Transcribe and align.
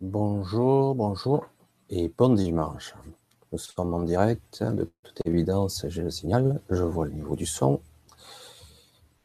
Bonjour, 0.00 0.94
bonjour 0.94 1.44
et 1.90 2.08
bon 2.16 2.32
dimanche. 2.32 2.94
Nous 3.50 3.58
sommes 3.58 3.94
en 3.94 4.02
direct, 4.02 4.62
de 4.62 4.88
toute 5.02 5.26
évidence, 5.26 5.84
j'ai 5.88 6.02
le 6.02 6.10
signal, 6.12 6.60
je 6.70 6.84
vois 6.84 7.06
le 7.06 7.14
niveau 7.14 7.34
du 7.34 7.46
son. 7.46 7.80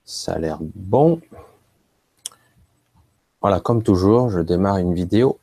Ça 0.04 0.34
a 0.34 0.40
l'air 0.40 0.58
bon. 0.74 1.22
Voilà, 3.40 3.60
comme 3.60 3.84
toujours, 3.84 4.32
je 4.32 4.40
démarre 4.40 4.78
une 4.78 4.96
vidéo 4.96 5.38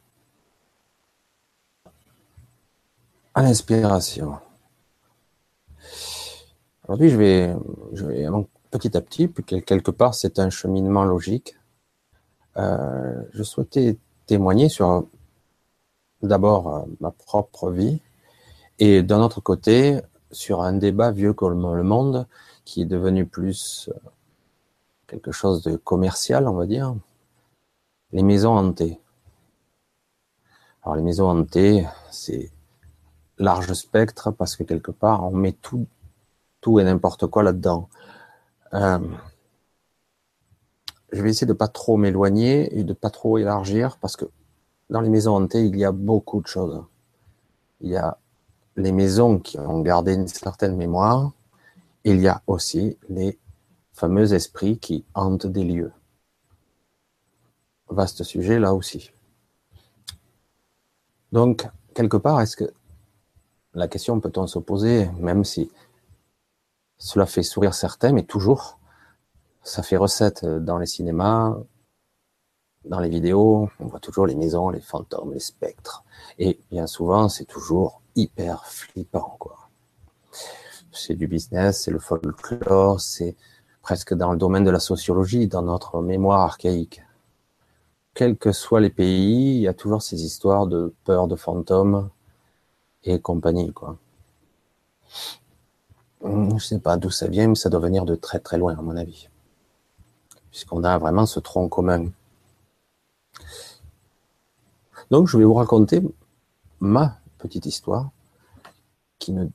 à 3.32 3.42
l'inspiration. 3.42 4.36
Aujourd'hui, 6.88 7.08
je 7.08 7.16
vais, 7.16 7.56
je 7.92 8.04
vais 8.04 8.26
petit 8.72 8.96
à 8.96 9.00
petit, 9.00 9.28
puis 9.28 9.44
quelque 9.44 9.92
part, 9.92 10.16
c'est 10.16 10.40
un 10.40 10.50
cheminement 10.50 11.04
logique. 11.04 11.54
Euh, 12.56 13.22
je 13.32 13.44
souhaitais 13.44 13.96
témoigner 14.26 14.68
sur 14.68 15.06
d'abord 16.22 16.74
euh, 16.74 16.82
ma 17.00 17.10
propre 17.10 17.70
vie 17.70 18.00
et 18.78 19.02
d'un 19.02 19.20
autre 19.20 19.40
côté 19.40 20.00
sur 20.30 20.62
un 20.62 20.72
débat 20.72 21.10
vieux 21.10 21.32
comme 21.32 21.74
le 21.74 21.82
monde 21.82 22.26
qui 22.64 22.82
est 22.82 22.86
devenu 22.86 23.26
plus 23.26 23.90
euh, 23.92 23.98
quelque 25.06 25.32
chose 25.32 25.62
de 25.62 25.76
commercial, 25.76 26.46
on 26.46 26.54
va 26.54 26.66
dire, 26.66 26.94
les 28.12 28.22
maisons 28.22 28.56
hantées. 28.56 29.00
Alors 30.82 30.96
les 30.96 31.02
maisons 31.02 31.28
hantées, 31.28 31.86
c'est 32.10 32.50
large 33.38 33.72
spectre 33.72 34.30
parce 34.30 34.56
que 34.56 34.62
quelque 34.62 34.90
part 34.90 35.24
on 35.24 35.32
met 35.32 35.52
tout, 35.52 35.86
tout 36.60 36.78
et 36.78 36.84
n'importe 36.84 37.26
quoi 37.26 37.42
là-dedans. 37.42 37.88
Euh, 38.74 38.98
je 41.12 41.22
vais 41.22 41.30
essayer 41.30 41.46
de 41.46 41.52
pas 41.52 41.68
trop 41.68 41.96
m'éloigner 41.96 42.78
et 42.78 42.84
de 42.84 42.92
pas 42.92 43.10
trop 43.10 43.38
élargir 43.38 43.98
parce 43.98 44.16
que 44.16 44.26
dans 44.90 45.00
les 45.00 45.08
maisons 45.08 45.36
hantées, 45.36 45.64
il 45.64 45.76
y 45.76 45.84
a 45.84 45.92
beaucoup 45.92 46.42
de 46.42 46.46
choses. 46.46 46.84
Il 47.80 47.90
y 47.90 47.96
a 47.96 48.18
les 48.76 48.92
maisons 48.92 49.38
qui 49.38 49.58
ont 49.58 49.80
gardé 49.80 50.14
une 50.14 50.26
certaine 50.26 50.76
mémoire. 50.76 51.32
Il 52.04 52.20
y 52.20 52.28
a 52.28 52.42
aussi 52.46 52.98
les 53.08 53.38
fameux 53.92 54.34
esprits 54.34 54.78
qui 54.78 55.04
hantent 55.14 55.46
des 55.46 55.64
lieux. 55.64 55.92
Vaste 57.88 58.24
sujet 58.24 58.58
là 58.58 58.74
aussi. 58.74 59.12
Donc, 61.32 61.68
quelque 61.94 62.16
part, 62.16 62.40
est-ce 62.40 62.56
que 62.56 62.72
la 63.74 63.86
question 63.86 64.18
peut-on 64.18 64.46
se 64.48 64.58
poser, 64.58 65.08
même 65.18 65.44
si 65.44 65.70
cela 66.98 67.26
fait 67.26 67.44
sourire 67.44 67.74
certains, 67.74 68.12
mais 68.12 68.24
toujours, 68.24 68.78
ça 69.62 69.82
fait 69.82 69.96
recette 69.96 70.44
dans 70.44 70.78
les 70.78 70.86
cinémas, 70.86 71.56
dans 72.84 73.00
les 73.00 73.08
vidéos, 73.08 73.68
on 73.78 73.86
voit 73.86 74.00
toujours 74.00 74.26
les 74.26 74.34
maisons, 74.34 74.70
les 74.70 74.80
fantômes, 74.80 75.32
les 75.32 75.40
spectres. 75.40 76.04
Et 76.38 76.58
bien 76.70 76.86
souvent, 76.86 77.28
c'est 77.28 77.44
toujours 77.44 78.00
hyper 78.16 78.64
flippant, 78.66 79.36
quoi. 79.38 79.68
C'est 80.92 81.14
du 81.14 81.26
business, 81.26 81.82
c'est 81.82 81.90
le 81.90 81.98
folklore, 81.98 83.00
c'est 83.00 83.36
presque 83.82 84.14
dans 84.14 84.32
le 84.32 84.38
domaine 84.38 84.64
de 84.64 84.70
la 84.70 84.80
sociologie, 84.80 85.46
dans 85.46 85.62
notre 85.62 86.00
mémoire 86.00 86.40
archaïque. 86.40 87.02
Quels 88.14 88.36
que 88.36 88.52
soient 88.52 88.80
les 88.80 88.90
pays, 88.90 89.56
il 89.56 89.60
y 89.60 89.68
a 89.68 89.74
toujours 89.74 90.02
ces 90.02 90.24
histoires 90.24 90.66
de 90.66 90.92
peur 91.04 91.28
de 91.28 91.36
fantômes 91.36 92.10
et 93.04 93.20
compagnie, 93.20 93.72
quoi. 93.72 93.96
Je 96.22 96.58
sais 96.58 96.80
pas 96.80 96.96
d'où 96.96 97.10
ça 97.10 97.28
vient, 97.28 97.48
mais 97.48 97.54
ça 97.54 97.70
doit 97.70 97.80
venir 97.80 98.04
de 98.04 98.14
très 98.14 98.40
très 98.40 98.58
loin, 98.58 98.76
à 98.76 98.82
mon 98.82 98.96
avis. 98.96 99.28
Puisqu'on 100.50 100.82
a 100.84 100.98
vraiment 100.98 101.24
ce 101.24 101.40
tronc 101.40 101.68
commun 101.68 102.08
donc, 105.10 105.28
je 105.28 105.36
vais 105.36 105.44
vous 105.44 105.54
raconter 105.54 106.00
ma 106.80 107.18
petite 107.38 107.66
histoire 107.66 108.10
qui 109.18 109.32
ne 109.32 109.46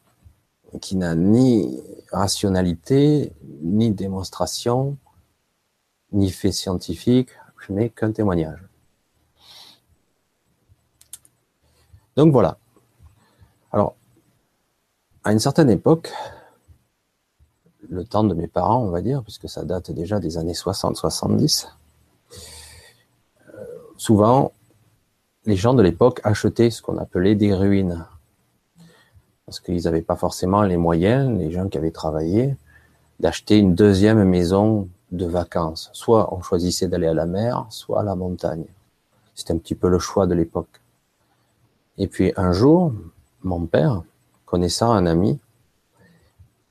qui 0.79 0.95
n'a 0.95 1.15
ni 1.15 1.81
rationalité, 2.11 3.31
ni 3.61 3.91
démonstration, 3.91 4.97
ni 6.11 6.29
fait 6.31 6.51
scientifique, 6.51 7.29
je 7.65 7.73
n'ai 7.73 7.89
qu'un 7.89 8.11
témoignage. 8.11 8.59
Donc 12.15 12.31
voilà. 12.31 12.57
Alors, 13.71 13.95
à 15.23 15.33
une 15.33 15.39
certaine 15.39 15.69
époque, 15.69 16.11
le 17.89 18.05
temps 18.05 18.23
de 18.23 18.33
mes 18.33 18.47
parents, 18.47 18.83
on 18.83 18.89
va 18.89 19.01
dire, 19.01 19.23
puisque 19.23 19.49
ça 19.49 19.63
date 19.63 19.91
déjà 19.91 20.19
des 20.19 20.37
années 20.37 20.53
60-70, 20.53 21.67
euh, 23.47 23.65
souvent, 23.97 24.53
les 25.45 25.55
gens 25.55 25.73
de 25.73 25.83
l'époque 25.83 26.21
achetaient 26.23 26.69
ce 26.69 26.81
qu'on 26.81 26.97
appelait 26.97 27.35
des 27.35 27.53
ruines. 27.53 28.05
Parce 29.45 29.59
qu'ils 29.59 29.83
n'avaient 29.83 30.01
pas 30.01 30.15
forcément 30.15 30.63
les 30.63 30.77
moyens, 30.77 31.37
les 31.37 31.51
gens 31.51 31.69
qui 31.69 31.77
avaient 31.77 31.91
travaillé, 31.91 32.55
d'acheter 33.19 33.57
une 33.57 33.75
deuxième 33.75 34.23
maison 34.23 34.89
de 35.11 35.25
vacances. 35.25 35.89
Soit 35.93 36.33
on 36.33 36.41
choisissait 36.41 36.87
d'aller 36.87 37.07
à 37.07 37.13
la 37.13 37.25
mer, 37.25 37.65
soit 37.69 38.01
à 38.01 38.03
la 38.03 38.15
montagne. 38.15 38.65
C'était 39.35 39.53
un 39.53 39.57
petit 39.57 39.75
peu 39.75 39.89
le 39.89 39.99
choix 39.99 40.25
de 40.27 40.33
l'époque. 40.33 40.81
Et 41.97 42.07
puis 42.07 42.33
un 42.35 42.51
jour, 42.51 42.91
mon 43.43 43.65
père, 43.65 44.01
connaissant 44.45 44.91
un 44.91 45.05
ami, 45.05 45.39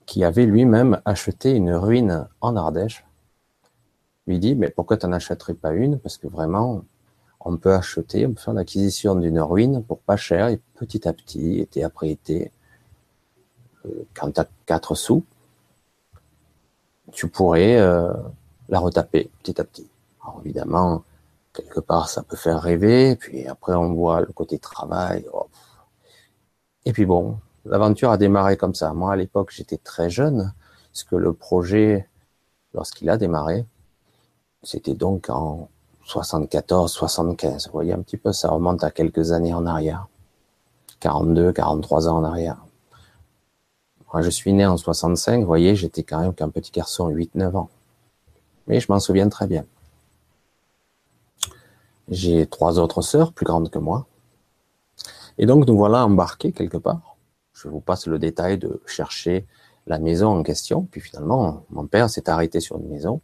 qui 0.05 0.23
avait 0.23 0.45
lui-même 0.45 1.01
acheté 1.05 1.51
une 1.51 1.73
ruine 1.73 2.27
en 2.41 2.55
Ardèche, 2.55 3.05
lui 4.27 4.39
dit, 4.39 4.55
mais 4.55 4.69
pourquoi 4.69 4.97
tu 4.97 5.05
n'en 5.07 5.13
achèterais 5.13 5.53
pas 5.53 5.71
une? 5.71 5.97
Parce 5.97 6.17
que 6.17 6.27
vraiment, 6.27 6.83
on 7.45 7.57
peut 7.57 7.73
acheter, 7.73 8.25
on 8.25 8.33
peut 8.33 8.41
faire 8.41 8.53
l'acquisition 8.55 9.15
d'une 9.15 9.39
ruine 9.39 9.83
pour 9.83 9.99
pas 9.99 10.17
cher 10.17 10.47
et 10.47 10.59
petit 10.73 11.07
à 11.07 11.13
petit, 11.13 11.59
été 11.59 11.83
après 11.83 12.09
été, 12.09 12.51
euh, 13.85 14.05
quand 14.15 14.31
tu 14.31 14.41
as 14.41 14.47
4 14.65 14.95
sous, 14.95 15.23
tu 17.11 17.27
pourrais 17.27 17.77
euh, 17.77 18.11
la 18.67 18.79
retaper 18.79 19.29
petit 19.43 19.61
à 19.61 19.63
petit. 19.63 19.87
Alors 20.23 20.41
évidemment, 20.43 21.03
quelque 21.53 21.79
part, 21.79 22.09
ça 22.09 22.23
peut 22.23 22.35
faire 22.35 22.59
rêver, 22.59 23.15
puis 23.15 23.47
après 23.47 23.75
on 23.75 23.93
voit 23.93 24.21
le 24.21 24.33
côté 24.33 24.57
travail. 24.57 25.25
Et 26.85 26.93
puis 26.93 27.05
bon, 27.05 27.37
l'aventure 27.63 28.09
a 28.09 28.17
démarré 28.17 28.57
comme 28.57 28.73
ça. 28.73 28.91
Moi, 28.93 29.13
à 29.13 29.15
l'époque, 29.15 29.51
j'étais 29.51 29.77
très 29.77 30.09
jeune, 30.09 30.51
parce 30.91 31.03
que 31.03 31.15
le 31.15 31.33
projet, 31.33 32.09
lorsqu'il 32.73 33.09
a 33.11 33.17
démarré, 33.17 33.65
c'était 34.63 34.95
donc 34.95 35.29
en 35.29 35.69
74, 36.05 36.91
75. 36.91 37.65
Vous 37.65 37.71
voyez 37.73 37.93
un 37.93 38.01
petit 38.01 38.17
peu, 38.17 38.31
ça 38.31 38.49
remonte 38.49 38.83
à 38.83 38.91
quelques 38.91 39.31
années 39.31 39.53
en 39.53 39.65
arrière. 39.65 40.07
42, 40.99 41.51
43 41.51 42.07
ans 42.07 42.17
en 42.17 42.23
arrière. 42.23 42.57
Moi, 44.13 44.21
je 44.21 44.29
suis 44.29 44.53
né 44.53 44.65
en 44.65 44.77
65, 44.77 45.41
vous 45.41 45.45
voyez, 45.45 45.75
j'étais 45.75 46.03
quand 46.03 46.21
même 46.21 46.33
qu'un 46.33 46.49
petit 46.49 46.71
garçon, 46.71 47.09
8-9 47.09 47.57
ans. 47.57 47.69
Mais 48.67 48.79
je 48.79 48.89
m'en 48.91 48.99
souviens 48.99 49.27
très 49.27 49.47
bien. 49.47 49.65
J'ai 52.07 52.45
trois 52.45 52.79
autres 52.79 53.01
sœurs 53.01 53.33
plus 53.33 53.45
grandes 53.45 53.69
que 53.69 53.79
moi. 53.79 54.05
Et 55.37 55.45
donc, 55.45 55.67
nous 55.67 55.75
voilà 55.75 56.05
embarqués 56.05 56.51
quelque 56.51 56.77
part. 56.77 57.17
Je 57.53 57.67
vous 57.67 57.81
passe 57.81 58.07
le 58.07 58.19
détail 58.19 58.57
de 58.57 58.81
chercher 58.85 59.47
la 59.87 59.99
maison 59.99 60.27
en 60.27 60.43
question. 60.43 60.87
Puis 60.89 61.01
finalement, 61.01 61.65
mon 61.71 61.87
père 61.87 62.09
s'est 62.09 62.29
arrêté 62.29 62.59
sur 62.59 62.77
une 62.77 62.87
maison. 62.87 63.21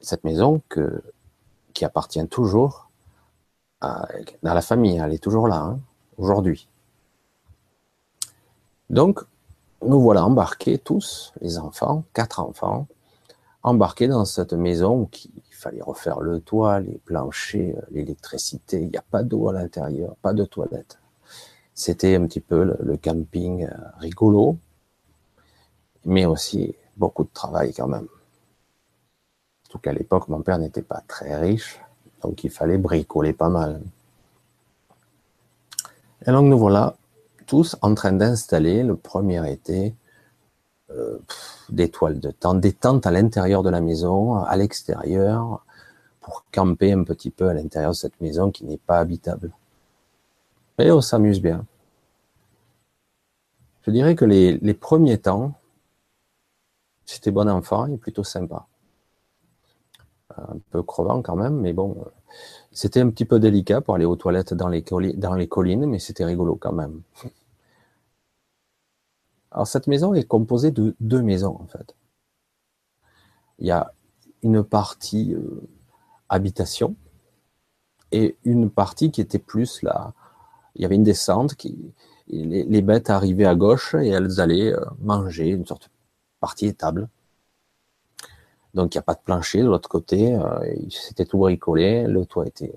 Cette 0.00 0.24
maison 0.24 0.62
que 0.68 1.02
qui 1.76 1.84
appartient 1.84 2.26
toujours 2.28 2.88
à, 3.82 4.08
dans 4.42 4.54
la 4.54 4.62
famille. 4.62 4.96
Elle 4.96 5.12
est 5.12 5.22
toujours 5.22 5.46
là, 5.46 5.58
hein, 5.58 5.78
aujourd'hui. 6.16 6.68
Donc, 8.88 9.20
nous 9.82 10.00
voilà 10.00 10.24
embarqués 10.24 10.78
tous, 10.78 11.34
les 11.42 11.58
enfants, 11.58 12.04
quatre 12.14 12.40
enfants, 12.40 12.86
embarqués 13.62 14.08
dans 14.08 14.24
cette 14.24 14.54
maison 14.54 15.02
où 15.02 15.10
il 15.12 15.54
fallait 15.54 15.82
refaire 15.82 16.20
le 16.20 16.40
toit, 16.40 16.80
les 16.80 16.98
planchers, 17.04 17.84
l'électricité. 17.90 18.80
Il 18.80 18.88
n'y 18.88 18.96
a 18.96 19.04
pas 19.10 19.22
d'eau 19.22 19.48
à 19.48 19.52
l'intérieur, 19.52 20.16
pas 20.22 20.32
de 20.32 20.46
toilette. 20.46 20.98
C'était 21.74 22.16
un 22.16 22.26
petit 22.26 22.40
peu 22.40 22.64
le, 22.64 22.96
camping 22.96 23.66
euh, 23.66 23.76
rigolo, 23.98 24.56
mais 26.06 26.24
aussi 26.24 26.74
beaucoup 26.96 27.24
de 27.24 27.32
travail 27.34 27.74
quand 27.74 27.88
même. 27.88 28.08
Qu'à 29.82 29.92
l'époque, 29.92 30.28
mon 30.28 30.42
père 30.42 30.58
n'était 30.58 30.82
pas 30.82 31.02
très 31.06 31.36
riche, 31.36 31.80
donc 32.22 32.44
il 32.44 32.50
fallait 32.50 32.78
bricoler 32.78 33.32
pas 33.32 33.48
mal. 33.48 33.80
Et 36.26 36.30
donc 36.30 36.46
nous 36.46 36.58
voilà 36.58 36.96
tous 37.46 37.76
en 37.82 37.94
train 37.94 38.12
d'installer 38.12 38.82
le 38.82 38.96
premier 38.96 39.50
été 39.50 39.94
euh, 40.90 41.18
des 41.68 41.90
toiles 41.90 42.20
de 42.20 42.30
tente, 42.30 42.60
des 42.60 42.72
tentes 42.72 43.06
à 43.06 43.10
l'intérieur 43.10 43.62
de 43.62 43.70
la 43.70 43.80
maison, 43.80 44.36
à 44.36 44.56
l'extérieur, 44.56 45.64
pour 46.20 46.44
camper 46.52 46.92
un 46.92 47.04
petit 47.04 47.30
peu 47.30 47.48
à 47.48 47.54
l'intérieur 47.54 47.92
de 47.92 47.96
cette 47.96 48.20
maison 48.20 48.50
qui 48.50 48.64
n'est 48.64 48.76
pas 48.78 48.98
habitable. 48.98 49.52
Et 50.78 50.90
on 50.90 51.00
s'amuse 51.00 51.40
bien. 51.40 51.64
Je 53.82 53.90
dirais 53.90 54.16
que 54.16 54.24
les, 54.24 54.58
les 54.58 54.74
premiers 54.74 55.18
temps, 55.18 55.52
c'était 57.04 57.30
bon 57.30 57.48
enfant 57.48 57.86
et 57.86 57.96
plutôt 57.96 58.24
sympa. 58.24 58.66
Un 60.36 60.58
peu 60.70 60.82
crevant 60.82 61.22
quand 61.22 61.36
même, 61.36 61.56
mais 61.60 61.72
bon, 61.72 62.04
c'était 62.72 63.00
un 63.00 63.10
petit 63.10 63.24
peu 63.24 63.38
délicat 63.38 63.80
pour 63.80 63.94
aller 63.94 64.04
aux 64.04 64.16
toilettes 64.16 64.54
dans 64.54 64.68
les, 64.68 64.82
dans 65.14 65.34
les 65.34 65.48
collines, 65.48 65.86
mais 65.86 65.98
c'était 65.98 66.24
rigolo 66.24 66.56
quand 66.56 66.72
même. 66.72 67.02
Alors 69.50 69.66
cette 69.66 69.86
maison 69.86 70.12
est 70.14 70.24
composée 70.24 70.70
de 70.70 70.94
deux 71.00 71.22
maisons 71.22 71.58
en 71.60 71.66
fait. 71.66 71.94
Il 73.58 73.66
y 73.66 73.70
a 73.70 73.92
une 74.42 74.62
partie 74.62 75.34
euh, 75.34 75.62
habitation 76.28 76.94
et 78.12 78.36
une 78.44 78.68
partie 78.70 79.10
qui 79.10 79.22
était 79.22 79.38
plus 79.38 79.82
là. 79.82 80.12
Il 80.74 80.82
y 80.82 80.84
avait 80.84 80.96
une 80.96 81.04
descente 81.04 81.54
qui 81.54 81.94
les, 82.28 82.82
bêtes 82.82 83.08
arrivaient 83.08 83.46
à 83.46 83.54
gauche 83.54 83.94
et 83.94 84.08
elles 84.08 84.40
allaient 84.40 84.74
euh, 84.74 84.84
manger 85.00 85.48
une 85.48 85.64
sorte 85.66 85.84
de 85.84 85.90
partie 86.40 86.66
étable. 86.66 87.08
Donc 88.76 88.94
il 88.94 88.98
n'y 88.98 89.00
a 89.00 89.02
pas 89.02 89.14
de 89.14 89.20
plancher 89.24 89.62
de 89.62 89.68
l'autre 89.68 89.88
côté, 89.88 90.34
euh, 90.36 90.60
c'était 90.90 91.24
tout 91.24 91.38
bricolé, 91.38 92.06
le 92.06 92.26
toit 92.26 92.46
était 92.46 92.74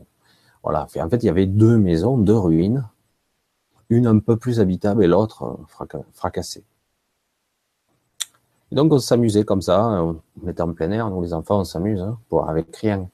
voilà. 0.63 0.83
En 0.83 1.09
fait, 1.09 1.17
il 1.23 1.25
y 1.25 1.29
avait 1.29 1.45
deux 1.45 1.77
maisons, 1.77 2.17
deux 2.17 2.37
ruines, 2.37 2.87
une 3.89 4.07
un 4.07 4.19
peu 4.19 4.37
plus 4.37 4.59
habitable 4.59 5.03
et 5.03 5.07
l'autre 5.07 5.59
fracassée. 6.13 6.63
donc 8.71 8.93
on 8.93 8.99
s'amusait 8.99 9.43
comme 9.45 9.61
ça, 9.61 10.03
on 10.03 10.47
était 10.47 10.61
en 10.61 10.73
plein 10.73 10.91
air, 10.91 11.09
nous 11.09 11.21
les 11.21 11.33
enfants 11.33 11.59
on 11.61 11.63
s'amuse, 11.65 12.01
hein, 12.01 12.17
pour 12.29 12.49
avec 12.49 12.75
rien. 12.77 13.09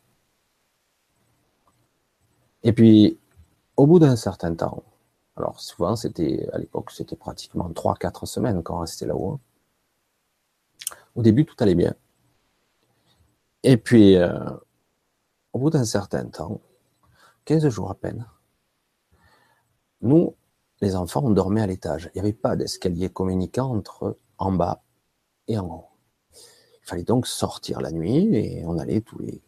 Et 2.63 2.73
puis, 2.73 3.17
au 3.77 3.87
bout 3.87 3.99
d'un 3.99 4.15
certain 4.15 4.53
temps, 4.55 4.83
alors 5.37 5.59
souvent 5.59 5.95
c'était 5.95 6.47
à 6.53 6.57
l'époque 6.59 6.91
c'était 6.91 7.15
pratiquement 7.15 7.69
3-4 7.69 8.25
semaines 8.25 8.63
quand 8.63 8.77
on 8.77 8.79
restait 8.81 9.05
là-haut. 9.07 9.33
Hein. 9.33 9.39
Au 11.15 11.21
début 11.23 11.45
tout 11.45 11.55
allait 11.59 11.75
bien. 11.75 11.95
Et 13.67 13.77
puis 13.77 14.15
euh, 14.15 14.29
au 15.51 15.57
bout 15.57 15.71
d'un 15.71 15.85
certain 15.85 16.25
temps, 16.25 16.61
15 17.45 17.67
jours 17.69 17.89
à 17.89 17.95
peine, 17.95 18.27
nous, 20.01 20.35
les 20.81 20.95
enfants, 20.95 21.21
on 21.23 21.31
dormait 21.31 21.61
à 21.61 21.65
l'étage. 21.65 22.11
Il 22.13 22.21
n'y 22.21 22.27
avait 22.27 22.33
pas 22.33 22.55
d'escalier 22.55 23.09
communicant 23.09 23.75
entre 23.75 24.19
en 24.37 24.51
bas 24.51 24.83
et 25.47 25.57
en 25.57 25.65
haut. 25.65 25.85
Il 26.33 26.87
fallait 26.87 27.03
donc 27.03 27.25
sortir 27.25 27.81
la 27.81 27.89
nuit 27.89 28.35
et 28.35 28.63
on 28.67 28.77
allait 28.77 29.01
tous 29.01 29.17
les, 29.17 29.41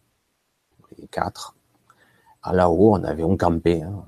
quatre. 1.12 1.54
À 2.42 2.52
là-haut, 2.52 2.94
on 2.94 3.04
avait 3.04 3.22
un 3.22 3.36
campé. 3.36 3.82
Hein 3.82 4.04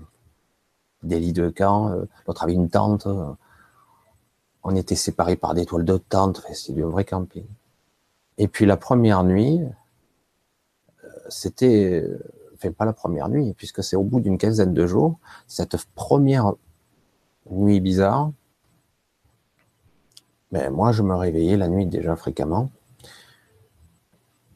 des 1.04 1.20
lits 1.20 1.32
de 1.32 1.50
camp, 1.50 1.92
euh, 1.92 2.04
l'autre 2.26 2.42
avait 2.42 2.52
une 2.54 2.68
tente. 2.68 3.06
On 4.64 4.74
était 4.74 4.96
séparés 4.96 5.36
par 5.36 5.54
des 5.54 5.66
toiles 5.66 5.84
de 5.84 5.98
tente, 5.98 6.42
c'était 6.52 6.72
du 6.72 6.82
vrai 6.82 7.04
camping. 7.04 7.46
Et 8.38 8.48
puis 8.48 8.66
la 8.66 8.76
première 8.76 9.22
nuit, 9.22 9.60
c'était, 11.30 12.04
enfin 12.54 12.72
pas 12.72 12.84
la 12.84 12.92
première 12.92 13.28
nuit, 13.28 13.54
puisque 13.54 13.82
c'est 13.82 13.96
au 13.96 14.02
bout 14.02 14.20
d'une 14.20 14.38
quinzaine 14.38 14.74
de 14.74 14.86
jours, 14.86 15.18
cette 15.46 15.76
première 15.94 16.52
nuit 17.50 17.80
bizarre, 17.80 18.32
mais 20.52 20.64
ben, 20.64 20.70
moi 20.70 20.92
je 20.92 21.02
me 21.02 21.14
réveillais 21.14 21.56
la 21.56 21.68
nuit 21.68 21.86
déjà 21.86 22.16
fréquemment. 22.16 22.70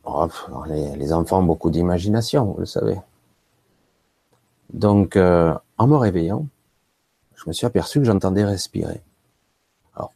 Oh, 0.05 0.29
les, 0.67 0.97
les, 0.97 1.13
enfants 1.15 1.39
ont 1.39 1.45
beaucoup 1.45 1.71
d'imagination, 1.71 2.45
vous 2.45 2.59
le 2.59 2.67
savez. 2.67 3.01
Donc, 4.75 5.17
euh, 5.17 5.55
en 5.79 5.87
me 5.87 5.97
réveillant, 5.97 6.47
je 7.37 7.45
me 7.47 7.53
suis 7.53 7.67
aperçu 7.67 8.01
que 8.01 8.05
j'entendais 8.05 8.45
respirer. 8.45 9.03
Alors, 9.95 10.13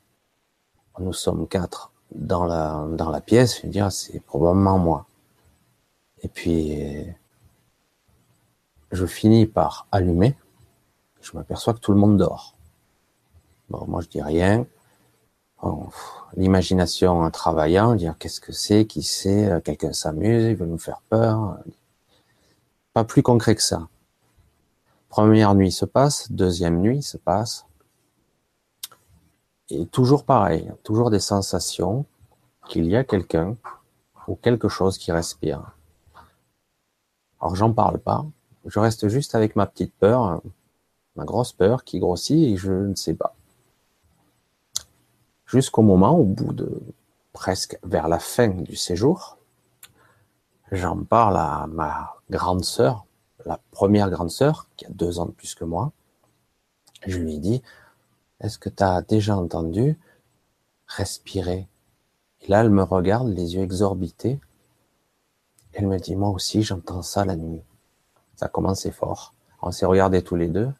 nous 0.98 1.12
sommes 1.12 1.48
quatre 1.48 1.92
dans 2.14 2.44
la, 2.44 2.86
dans 2.92 3.10
la 3.10 3.20
pièce, 3.20 3.58
je 3.58 3.62
veux 3.62 3.72
dire, 3.72 3.92
c'est 3.92 4.20
probablement 4.20 4.78
moi. 4.78 5.06
Et 6.28 6.30
puis, 6.30 7.06
je 8.92 9.06
finis 9.06 9.46
par 9.46 9.86
allumer, 9.90 10.36
je 11.22 11.34
m'aperçois 11.34 11.72
que 11.72 11.78
tout 11.78 11.92
le 11.92 11.98
monde 11.98 12.18
dort. 12.18 12.54
Bon, 13.70 13.86
moi 13.88 14.02
je 14.02 14.08
dis 14.08 14.20
rien. 14.20 14.66
L'imagination 16.36 17.20
en 17.22 17.30
travaillant, 17.30 17.94
dire 17.94 18.14
qu'est-ce 18.18 18.42
que 18.42 18.52
c'est, 18.52 18.84
qui 18.84 19.02
c'est, 19.02 19.62
quelqu'un 19.64 19.94
s'amuse, 19.94 20.44
il 20.44 20.54
veut 20.54 20.66
nous 20.66 20.76
faire 20.76 21.00
peur. 21.08 21.56
Pas 22.92 23.04
plus 23.04 23.22
concret 23.22 23.54
que 23.54 23.62
ça. 23.62 23.88
Première 25.08 25.54
nuit 25.54 25.72
se 25.72 25.86
passe, 25.86 26.30
deuxième 26.30 26.82
nuit 26.82 27.02
se 27.02 27.16
passe. 27.16 27.64
Et 29.70 29.86
toujours 29.86 30.24
pareil, 30.24 30.70
toujours 30.82 31.08
des 31.08 31.20
sensations 31.20 32.04
qu'il 32.68 32.84
y 32.84 32.96
a 32.96 33.02
quelqu'un 33.02 33.56
ou 34.26 34.34
quelque 34.34 34.68
chose 34.68 34.98
qui 34.98 35.10
respire. 35.10 35.72
Alors 37.40 37.54
j'en 37.54 37.72
parle 37.72 37.98
pas, 37.98 38.24
je 38.66 38.78
reste 38.78 39.08
juste 39.08 39.34
avec 39.34 39.56
ma 39.56 39.66
petite 39.66 39.94
peur, 39.94 40.42
ma 41.16 41.24
grosse 41.24 41.52
peur 41.52 41.84
qui 41.84 41.98
grossit 41.98 42.52
et 42.52 42.56
je 42.56 42.72
ne 42.72 42.94
sais 42.94 43.14
pas. 43.14 43.34
Jusqu'au 45.46 45.82
moment, 45.82 46.16
au 46.18 46.24
bout 46.24 46.52
de 46.52 46.82
presque 47.32 47.78
vers 47.82 48.08
la 48.08 48.18
fin 48.18 48.48
du 48.48 48.76
séjour, 48.76 49.38
j'en 50.72 51.02
parle 51.04 51.36
à 51.36 51.66
ma 51.68 52.16
grande 52.28 52.64
sœur 52.64 53.06
la 53.48 53.58
première 53.70 54.10
grande 54.10 54.30
sœur, 54.30 54.68
qui 54.76 54.86
a 54.86 54.90
deux 54.90 55.18
ans 55.18 55.26
de 55.26 55.32
plus 55.32 55.54
que 55.54 55.64
moi, 55.64 55.92
je 57.06 57.18
lui 57.18 57.38
dit, 57.38 57.62
est-ce 58.40 58.58
que 58.58 58.68
tu 58.68 58.82
as 58.82 59.00
déjà 59.02 59.36
entendu 59.36 59.98
respirer? 60.86 61.66
Et 62.42 62.48
là, 62.48 62.60
elle 62.60 62.70
me 62.70 62.82
regarde, 62.82 63.28
les 63.28 63.54
yeux 63.54 63.62
exorbités. 63.62 64.38
Elle 65.72 65.86
me 65.86 65.98
dit, 65.98 66.16
moi 66.16 66.30
aussi, 66.30 66.62
j'entends 66.62 67.02
ça 67.02 67.24
la 67.24 67.36
nuit. 67.36 67.62
Ça 68.36 68.46
a 68.46 68.48
commencé 68.48 68.90
fort. 68.90 69.34
On 69.62 69.70
s'est 69.70 69.86
regardés 69.86 70.22
tous 70.22 70.36
les 70.36 70.48
deux, 70.48 70.70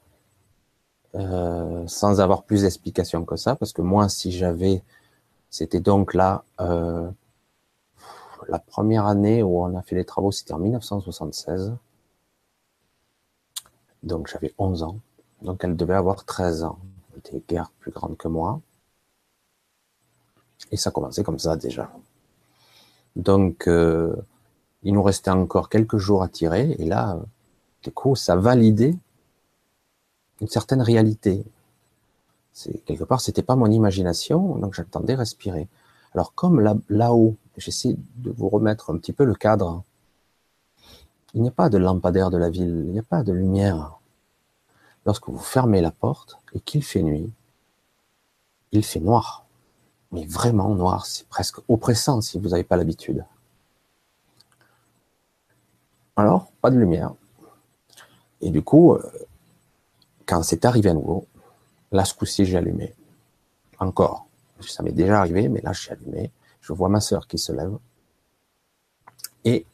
euh, 1.15 1.87
sans 1.87 2.21
avoir 2.21 2.45
plus 2.45 2.63
d'explications 2.63 3.25
que 3.25 3.37
ça, 3.37 3.57
parce 3.57 3.73
que 3.73 3.83
moi, 3.83 4.09
si 4.09 4.31
j'avais, 4.31 4.83
c'était 5.51 5.81
donc 5.81 6.15
là, 6.15 6.45
euh, 6.61 7.11
la 8.49 8.59
première 8.59 9.07
année 9.07 9.43
où 9.43 9.63
on 9.63 9.77
a 9.77 9.83
fait 9.83 9.97
les 9.97 10.05
travaux, 10.05 10.33
c'était 10.33 10.53
en 10.55 10.59
1976. 10.59 11.77
Donc 14.03 14.29
j'avais 14.29 14.55
11 14.59 14.83
ans. 14.85 15.01
Donc 15.43 15.65
elle 15.65 15.77
devait 15.77 15.95
avoir 15.95 16.25
13 16.25 16.65
ans. 16.65 16.79
Elle 17.13 17.19
était 17.19 17.43
guère 17.49 17.71
plus 17.81 17.91
grande 17.91 18.17
que 18.17 18.29
moi. 18.29 18.61
Et 20.71 20.77
ça 20.77 20.91
commençait 20.91 21.23
comme 21.23 21.39
ça 21.39 21.57
déjà. 21.57 21.91
Donc 23.17 23.69
euh, 23.69 24.15
il 24.83 24.95
nous 24.95 25.03
restait 25.03 25.31
encore 25.31 25.69
quelques 25.69 25.99
jours 25.99 26.23
à 26.23 26.29
tirer. 26.29 26.77
Et 26.79 26.87
là, 26.87 27.19
du 27.83 27.91
coup, 27.91 28.15
ça 28.17 28.37
validait 28.37 28.97
une 30.41 30.49
certaine 30.49 30.83
réalité. 30.83 31.45
Quelque 32.87 33.05
part, 33.05 33.21
c'était 33.21 33.43
pas 33.43 33.57
mon 33.57 33.71
imagination, 33.71 34.57
donc 34.57 34.75
j'attendais 34.75 35.15
respirer. 35.15 35.69
Alors 36.15 36.35
comme 36.35 36.61
là, 36.61 36.75
là-haut, 36.89 37.37
j'essaie 37.57 37.97
de 38.17 38.31
vous 38.31 38.49
remettre 38.49 38.91
un 38.91 38.99
petit 38.99 39.13
peu 39.13 39.25
le 39.25 39.35
cadre. 39.35 39.83
Il 41.35 41.43
n'y 41.43 41.49
a 41.49 41.53
pas 41.53 41.69
de 41.69 41.79
lampadaire 41.79 42.31
de 42.31 42.39
la 42.39 42.51
ville, 42.51 42.85
il 42.87 42.93
n'y 42.93 42.99
a 42.99 43.03
pas 43.03 43.23
de 43.23 43.33
lumière. 43.33 43.99
Lorsque 45.07 45.29
vous 45.29 45.39
fermez 45.39 45.81
la 45.81 45.91
porte 45.91 46.39
et 46.53 46.61
qu'il 46.61 46.83
fait 46.83 47.03
nuit, 47.03 47.31
il 48.73 48.85
fait 48.85 49.01
noir. 49.01 49.45
Mais 50.11 50.25
vraiment 50.25 50.75
noir, 50.75 51.07
c'est 51.07 51.29
presque 51.29 51.59
oppressant 51.69 52.21
si 52.21 52.39
vous 52.39 52.49
n'avez 52.49 52.65
pas 52.65 52.77
l'habitude. 52.77 53.25
Alors, 56.19 56.51
pas 56.61 56.71
de 56.71 56.77
lumière. 56.77 57.15
Et 58.41 58.51
du 58.51 58.61
coup, 58.61 58.95
euh, 58.95 59.03
quand 60.27 60.43
c'est 60.43 60.65
arrivé 60.65 60.91
à 60.91 60.95
nouveau, 60.95 61.29
là, 61.93 62.05
ce 62.05 62.13
coup-ci, 62.13 62.45
j'ai 62.45 62.59
allumé. 62.59 62.93
Encore. 63.79 64.27
Ça 64.61 64.83
m'est 64.83 64.91
déjà 64.91 65.21
arrivé, 65.21 65.49
mais 65.49 65.61
là, 65.61 65.73
j'ai 65.73 65.93
allumé. 65.93 66.33
Je 66.61 66.73
vois 66.73 66.89
ma 66.89 67.01
sœur 67.01 67.29
qui 67.29 67.39
se 67.39 67.53
lève. 67.53 67.79
Et 69.45 69.65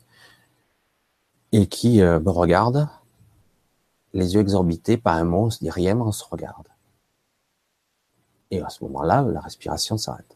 et 1.53 1.67
qui 1.67 2.03
euh, 2.03 2.21
me 2.21 2.31
regarde, 2.31 2.89
les 4.13 4.35
yeux 4.35 4.41
exorbités, 4.41 4.97
pas 4.97 5.13
un 5.13 5.25
mot, 5.25 5.47
on 5.47 5.51
se 5.51 5.61
dit 5.61 5.71
rien, 5.71 5.99
on 5.99 6.13
se 6.13 6.25
regarde. 6.25 6.69
Et 8.51 8.61
à 8.61 8.69
ce 8.69 8.85
moment-là, 8.85 9.23
la 9.23 9.41
respiration 9.41 9.97
s'arrête. 9.97 10.34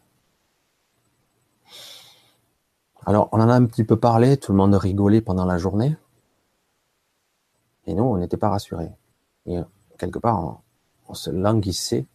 Alors, 3.05 3.29
on 3.31 3.39
en 3.39 3.49
a 3.49 3.53
un 3.53 3.65
petit 3.65 3.83
peu 3.83 3.97
parlé, 3.97 4.37
tout 4.37 4.51
le 4.51 4.57
monde 4.57 4.75
rigolait 4.75 5.21
pendant 5.21 5.45
la 5.45 5.57
journée. 5.57 5.95
Et 7.87 7.93
nous, 7.93 8.03
on 8.03 8.17
n'était 8.17 8.37
pas 8.37 8.49
rassurés. 8.49 8.91
Et 9.45 9.57
euh, 9.57 9.63
quelque 9.97 10.19
part, 10.19 10.61
on, 11.07 11.13
se 11.13 11.31
languissait 11.31 12.05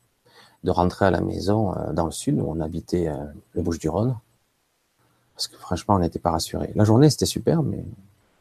de 0.63 0.71
rentrer 0.71 1.07
à 1.07 1.11
la 1.11 1.21
maison 1.21 1.75
euh, 1.75 1.93
dans 1.93 2.05
le 2.05 2.13
sud, 2.13 2.39
où 2.39 2.45
on 2.47 2.61
habitait 2.61 3.11
les 3.55 3.63
Bouches-du-Rhône. 3.63 4.17
Parce 5.35 5.49
que 5.49 5.57
franchement, 5.57 5.97
on 5.97 5.99
n'était 5.99 6.21
pas 6.21 6.31
rassurés. 6.31 6.73
La 6.77 6.85
journée, 6.85 7.11
c'était 7.11 7.27
super, 7.27 7.63
mais 7.63 7.85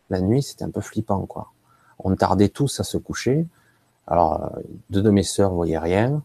la 0.10 0.22
nuit, 0.22 0.44
c'était 0.44 0.64
un 0.64 0.70
peu 0.70 0.82
flippant, 0.82 1.26
quoi. 1.26 1.52
On 2.00 2.16
tardait 2.16 2.50
tous 2.50 2.80
à 2.80 2.84
se 2.84 2.98
coucher. 2.98 3.48
Alors, 4.08 4.44
euh, 4.44 4.60
deux 4.90 5.02
de 5.02 5.10
mes 5.10 5.24
sœurs 5.24 5.54
voyaient 5.54 5.80
rien. 5.80 6.22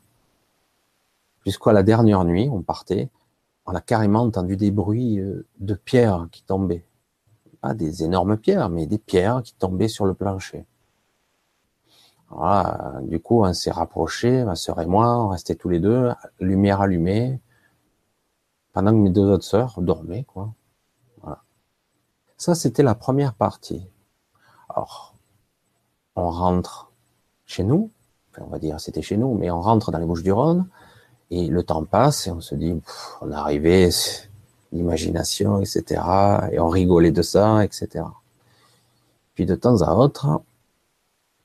Jusqu'à 1.46 1.72
la 1.72 1.82
dernière 1.82 2.24
nuit, 2.24 2.48
on 2.52 2.60
partait. 2.60 3.08
On 3.68 3.74
a 3.74 3.82
carrément 3.82 4.22
entendu 4.22 4.56
des 4.56 4.70
bruits 4.70 5.20
euh, 5.20 5.46
de 5.60 5.74
pierres 5.74 6.28
qui 6.32 6.42
tombaient. 6.42 6.86
pas 7.60 7.74
des 7.74 8.02
énormes 8.02 8.38
pierres, 8.38 8.70
mais 8.70 8.86
des 8.86 8.96
pierres 8.96 9.42
qui 9.42 9.54
tombaient 9.54 9.88
sur 9.88 10.06
le 10.06 10.14
plancher. 10.14 10.64
Du 13.02 13.20
coup, 13.20 13.44
on 13.44 13.52
s'est 13.52 13.70
rapprochés, 13.70 14.44
ma 14.44 14.54
sœur 14.54 14.80
et 14.80 14.86
moi, 14.86 15.22
on 15.22 15.28
restait 15.28 15.54
tous 15.54 15.68
les 15.68 15.80
deux, 15.80 16.10
lumière 16.40 16.80
allumée, 16.80 17.40
pendant 18.72 18.90
que 18.90 18.96
mes 18.96 19.10
deux 19.10 19.26
autres 19.30 19.44
sœurs 19.44 19.80
dormaient, 19.82 20.24
quoi. 20.24 20.54
Voilà. 21.20 21.42
Ça, 22.38 22.54
c'était 22.54 22.82
la 22.82 22.94
première 22.94 23.34
partie. 23.34 23.86
Alors, 24.70 25.14
on 26.16 26.30
rentre 26.30 26.90
chez 27.44 27.64
nous, 27.64 27.90
on 28.38 28.46
va 28.46 28.58
dire 28.58 28.80
c'était 28.80 29.02
chez 29.02 29.18
nous, 29.18 29.34
mais 29.34 29.50
on 29.50 29.60
rentre 29.60 29.90
dans 29.90 29.98
les 29.98 30.06
Bouches 30.06 30.22
du 30.22 30.32
Rhône, 30.32 30.68
et 31.30 31.46
le 31.48 31.62
temps 31.62 31.84
passe, 31.84 32.26
et 32.26 32.30
on 32.30 32.40
se 32.40 32.54
dit, 32.54 32.80
on 33.20 33.30
est 33.30 33.34
arrivé, 33.34 33.90
l'imagination, 34.72 35.60
etc., 35.60 36.00
et 36.52 36.58
on 36.58 36.68
rigolait 36.68 37.10
de 37.10 37.22
ça, 37.22 37.64
etc. 37.64 38.04
Puis 39.34 39.46
de 39.46 39.54
temps 39.54 39.82
à 39.82 39.94
autre, 39.94 40.40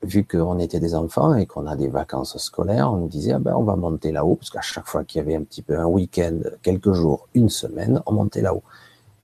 vu 0.02 0.24
qu'on 0.24 0.58
était 0.58 0.80
des 0.80 0.94
enfants 0.94 1.34
et 1.34 1.46
qu'on 1.46 1.66
a 1.66 1.76
des 1.76 1.88
vacances 1.88 2.36
scolaires, 2.38 2.92
on 2.92 2.96
nous 2.96 3.08
disait, 3.08 3.32
ah 3.32 3.38
ben, 3.38 3.54
on 3.54 3.62
va 3.62 3.76
monter 3.76 4.12
là-haut, 4.12 4.36
parce 4.36 4.50
qu'à 4.50 4.60
chaque 4.60 4.86
fois 4.86 5.04
qu'il 5.04 5.18
y 5.20 5.22
avait 5.22 5.36
un 5.36 5.42
petit 5.42 5.62
peu 5.62 5.78
un 5.78 5.86
week-end, 5.86 6.38
quelques 6.62 6.92
jours, 6.92 7.28
une 7.34 7.48
semaine, 7.48 8.02
on 8.06 8.12
montait 8.12 8.42
là-haut. 8.42 8.62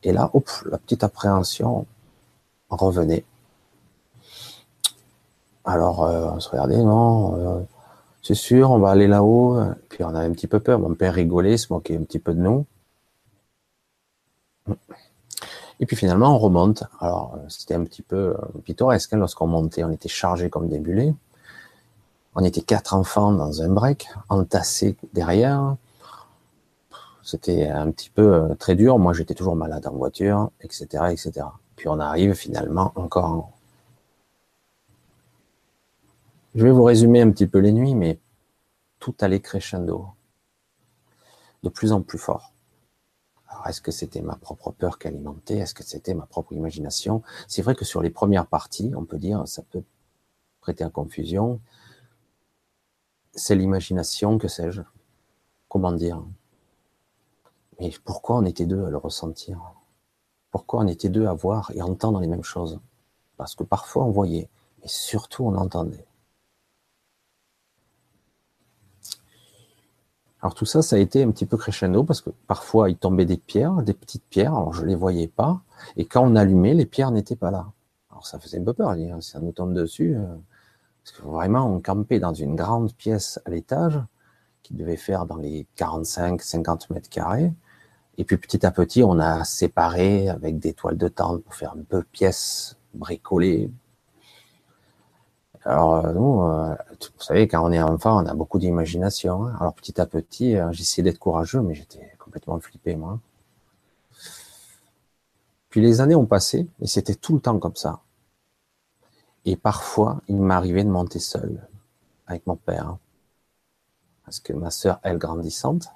Et 0.03 0.13
là, 0.13 0.31
hop, 0.33 0.49
la 0.71 0.79
petite 0.79 1.05
appréhension 1.05 1.87
revenait. 2.71 3.25
Alors, 5.65 6.05
euh, 6.05 6.31
on 6.35 6.41
se 6.41 6.49
regardait, 6.49 6.79
non, 6.79 7.37
euh, 7.37 7.61
c'est 8.23 8.35
sûr, 8.35 8.71
on 8.71 8.79
va 8.79 8.91
aller 8.91 9.07
là-haut. 9.07 9.59
Puis 9.89 10.05
on 10.05 10.09
avait 10.09 10.27
un 10.27 10.33
petit 10.33 10.47
peu 10.47 10.61
peur. 10.61 10.79
Mon 10.79 10.95
père 10.95 11.15
rigolait, 11.15 11.57
se 11.57 11.73
moquait 11.73 11.97
un 11.97 12.03
petit 12.03 12.19
peu 12.19 12.35
de 12.35 12.41
nous. 12.41 12.67
Et 15.81 15.87
puis 15.87 15.97
finalement, 15.97 16.35
on 16.35 16.39
remonte. 16.39 16.85
Alors, 17.01 17.39
c'était 17.49 17.75
un 17.75 17.85
petit 17.85 18.03
peu 18.03 18.35
euh, 18.37 18.61
pittoresque. 18.65 19.15
Hein, 19.15 19.19
lorsqu'on 19.19 19.47
montait, 19.47 19.83
on 19.83 19.91
était 19.91 20.11
chargé 20.11 20.51
comme 20.51 20.69
des 20.69 20.79
bulets. 20.79 21.15
On 22.35 22.45
était 22.45 22.61
quatre 22.61 22.95
enfants 22.95 23.33
dans 23.33 23.63
un 23.63 23.69
break, 23.69 24.09
entassés 24.29 24.97
derrière. 25.15 25.77
C'était 27.23 27.69
un 27.69 27.91
petit 27.91 28.11
peu 28.11 28.35
euh, 28.35 28.55
très 28.55 28.75
dur. 28.75 28.99
Moi, 28.99 29.15
j'étais 29.15 29.35
toujours 29.35 29.57
malade 29.57 29.87
en 29.87 29.93
voiture, 29.93 30.51
etc., 30.61 31.05
etc. 31.11 31.47
Puis 31.77 31.89
on 31.89 31.99
arrive 31.99 32.35
finalement 32.35 32.93
encore. 32.95 33.51
Je 36.57 36.65
vais 36.65 36.73
vous 36.73 36.83
résumer 36.83 37.21
un 37.21 37.31
petit 37.31 37.47
peu 37.47 37.61
les 37.61 37.71
nuits, 37.71 37.95
mais 37.95 38.19
tout 38.99 39.15
allait 39.21 39.41
crescendo, 39.41 40.09
de 41.63 41.69
plus 41.69 41.93
en 41.93 42.03
plus 42.03 42.19
fort. 42.19 42.53
Alors, 43.47 43.69
est-ce 43.69 43.81
que 43.81 43.93
c'était 43.93 44.21
ma 44.21 44.35
propre 44.35 44.73
peur 44.73 44.99
qui 44.99 45.07
alimentait 45.07 45.59
Est-ce 45.59 45.75
que 45.75 45.85
c'était 45.85 46.13
ma 46.13 46.27
propre 46.27 46.53
imagination? 46.53 47.23
C'est 47.47 47.63
vrai 47.63 47.77
que 47.77 47.85
sur 47.85 48.03
les 48.03 48.11
premières 48.11 48.49
parties, 48.49 48.93
on 48.97 49.05
peut 49.05 49.19
dire, 49.19 49.47
ça 49.47 49.63
peut 49.63 49.85
prêter 50.61 50.83
à 50.83 50.91
confusion. 50.91 51.61
C'est 53.33 53.55
l'imagination, 53.55 54.37
que 54.37 54.49
sais-je? 54.49 54.83
Comment 55.69 55.93
dire? 55.93 56.21
Mais 57.79 57.93
pourquoi 58.05 58.39
on 58.39 58.45
était 58.45 58.67
deux 58.67 58.85
à 58.85 58.91
le 58.91 58.97
ressentir? 58.97 59.61
Pourquoi 60.51 60.81
on 60.81 60.89
était 60.89 61.11
deux 61.11 61.29
à 61.29 61.33
voir 61.33 61.71
et 61.77 61.81
entendre 61.81 62.19
les 62.19 62.27
mêmes 62.27 62.43
choses? 62.43 62.81
Parce 63.37 63.55
que 63.55 63.63
parfois 63.63 64.05
on 64.05 64.11
voyait, 64.11 64.49
mais 64.83 64.89
surtout 64.89 65.45
on 65.45 65.55
entendait. 65.55 66.10
Alors 70.43 70.55
tout 70.55 70.65
ça, 70.65 70.81
ça 70.81 70.97
a 70.97 70.99
été 70.99 71.23
un 71.23 71.31
petit 71.31 71.45
peu 71.45 71.59
crescendo 71.59 72.03
parce 72.03 72.23
que 72.23 72.31
parfois 72.47 72.89
il 72.89 72.97
tombait 72.97 73.27
des 73.27 73.37
pierres, 73.37 73.83
des 73.83 73.93
petites 73.93 74.25
pierres, 74.31 74.55
alors 74.55 74.73
je 74.73 74.87
les 74.87 74.95
voyais 74.95 75.29
pas, 75.29 75.61
et 75.97 76.07
quand 76.07 76.27
on 76.27 76.35
allumait, 76.35 76.73
les 76.73 76.87
pierres 76.87 77.11
n'étaient 77.11 77.37
pas 77.37 77.51
là. 77.51 77.67
Alors 78.11 78.27
ça 78.27 78.39
faisait 78.39 78.59
un 78.59 78.65
peu 78.65 78.73
peur, 78.73 78.97
ça 79.21 79.39
nous 79.41 79.53
tombe 79.53 79.75
dessus, 79.75 80.17
euh, 80.17 80.25
parce 81.05 81.17
que 81.17 81.23
vraiment 81.23 81.67
on 81.67 81.81
campait 81.81 82.21
dans 82.21 82.33
une 82.33 82.57
grande 82.57 82.95
pièce 82.95 83.39
à 83.45 83.51
l'étage 83.51 84.01
qui 84.63 84.73
devait 84.75 84.97
faire 84.97 85.27
dans 85.27 85.37
les 85.37 85.67
45-50 85.77 86.91
mètres 86.91 87.11
carrés, 87.11 87.53
et 88.17 88.25
puis 88.25 88.39
petit 88.39 88.65
à 88.65 88.71
petit 88.71 89.03
on 89.03 89.19
a 89.19 89.45
séparé 89.45 90.31
avec 90.31 90.59
des 90.59 90.73
toiles 90.73 90.97
de 90.97 91.09
tente 91.09 91.43
pour 91.45 91.55
faire 91.55 91.73
un 91.73 91.83
peu 91.87 92.03
pièce 92.03 92.79
bricolée, 92.95 93.71
alors, 95.65 96.07
euh, 96.07 96.13
nous, 96.13 96.43
euh, 96.43 96.75
vous 97.01 97.23
savez, 97.23 97.47
quand 97.47 97.63
on 97.63 97.73
est 97.73 97.83
enfant, 97.83 98.23
on 98.23 98.27
a 98.27 98.35
beaucoup 98.35 98.59
d'imagination. 98.59 99.47
Hein. 99.47 99.57
Alors, 99.61 99.75
petit 99.75 100.01
à 100.01 100.07
petit, 100.07 100.57
euh, 100.57 100.73
j'essayais 100.73 101.03
d'être 101.03 101.19
courageux, 101.19 101.61
mais 101.61 101.75
j'étais 101.75 102.13
complètement 102.19 102.59
flippé, 102.61 102.97
moi. 102.97 103.19
Puis 105.69 105.81
les 105.81 106.01
années 106.01 106.15
ont 106.17 106.27
passé, 106.27 106.67
et 106.81 106.87
c'était 106.87 107.15
tout 107.15 107.35
le 107.35 107.41
temps 107.41 107.59
comme 107.59 107.77
ça. 107.77 108.01
Et 109.45 109.57
parfois, 109.57 110.21
il 110.29 110.37
m'arrivait 110.41 110.85
de 110.85 110.91
monter 110.91 111.19
seul, 111.19 111.67
avec 112.27 112.47
mon 112.47 112.57
père. 112.57 112.89
Hein. 112.89 112.99
Parce 114.25 114.41
que 114.41 114.53
ma 114.53 114.71
sœur, 114.71 114.99
elle, 115.03 115.19
grandissante, 115.19 115.89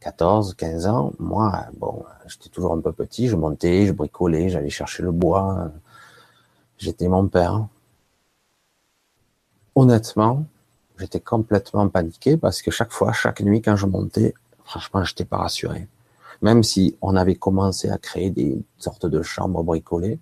14, 0.00 0.54
15 0.54 0.86
ans, 0.86 1.12
moi, 1.18 1.66
bon, 1.78 2.04
j'étais 2.26 2.48
toujours 2.50 2.72
un 2.74 2.80
peu 2.80 2.92
petit, 2.92 3.28
je 3.28 3.36
montais, 3.36 3.86
je 3.86 3.92
bricolais, 3.92 4.48
j'allais 4.48 4.70
chercher 4.70 5.02
le 5.02 5.12
bois. 5.12 5.70
J'étais 6.78 7.08
mon 7.08 7.28
père 7.28 7.66
honnêtement, 9.74 10.46
j'étais 10.98 11.20
complètement 11.20 11.88
paniqué 11.88 12.36
parce 12.36 12.62
que 12.62 12.70
chaque 12.70 12.92
fois, 12.92 13.12
chaque 13.12 13.40
nuit, 13.40 13.62
quand 13.62 13.76
je 13.76 13.86
montais, 13.86 14.34
franchement, 14.64 15.04
j'étais 15.04 15.24
pas 15.24 15.38
rassuré. 15.38 15.88
Même 16.42 16.62
si 16.62 16.96
on 17.00 17.16
avait 17.16 17.36
commencé 17.36 17.88
à 17.88 17.98
créer 17.98 18.30
des 18.30 18.62
sortes 18.78 19.06
de 19.06 19.22
chambres 19.22 19.62
bricolées, 19.62 20.18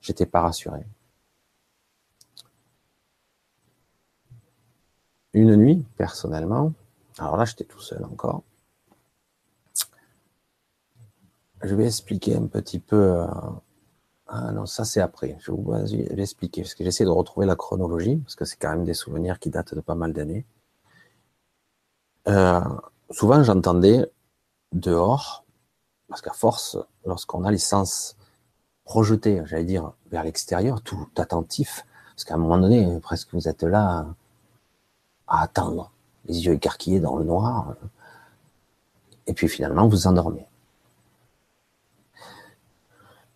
j'étais 0.00 0.26
pas 0.26 0.40
rassuré. 0.42 0.80
Une 5.34 5.56
nuit, 5.56 5.84
personnellement, 5.96 6.72
alors 7.18 7.36
là, 7.36 7.44
j'étais 7.44 7.64
tout 7.64 7.80
seul 7.80 8.04
encore. 8.04 8.42
Je 11.62 11.74
vais 11.74 11.86
expliquer 11.86 12.36
un 12.36 12.46
petit 12.46 12.80
peu 12.80 13.20
euh, 13.20 13.26
ah 14.34 14.50
non, 14.50 14.64
ça 14.64 14.86
c'est 14.86 15.00
après. 15.02 15.36
Je 15.40 15.52
vais 15.52 15.58
vous 15.58 16.20
expliquer, 16.20 16.62
parce 16.62 16.74
que 16.74 16.84
j'essaie 16.84 17.04
de 17.04 17.10
retrouver 17.10 17.44
la 17.44 17.54
chronologie, 17.54 18.16
parce 18.16 18.34
que 18.34 18.46
c'est 18.46 18.56
quand 18.56 18.70
même 18.70 18.84
des 18.84 18.94
souvenirs 18.94 19.38
qui 19.38 19.50
datent 19.50 19.74
de 19.74 19.80
pas 19.82 19.94
mal 19.94 20.14
d'années. 20.14 20.46
Euh, 22.28 22.60
souvent 23.10 23.42
j'entendais 23.42 24.10
dehors, 24.72 25.44
parce 26.08 26.22
qu'à 26.22 26.32
force, 26.32 26.78
lorsqu'on 27.04 27.44
a 27.44 27.50
les 27.50 27.58
sens 27.58 28.16
projetés, 28.84 29.42
j'allais 29.44 29.64
dire, 29.64 29.92
vers 30.10 30.24
l'extérieur, 30.24 30.80
tout 30.80 31.08
attentif, 31.18 31.84
parce 32.14 32.24
qu'à 32.24 32.34
un 32.34 32.38
moment 32.38 32.58
donné, 32.58 32.98
presque 33.00 33.34
vous 33.34 33.48
êtes 33.48 33.64
là 33.64 34.06
à 35.26 35.42
attendre, 35.42 35.92
les 36.24 36.46
yeux 36.46 36.54
écarquillés 36.54 37.00
dans 37.00 37.16
le 37.16 37.24
noir, 37.24 37.74
et 39.26 39.34
puis 39.34 39.48
finalement 39.48 39.88
vous 39.88 40.06
endormez 40.06 40.46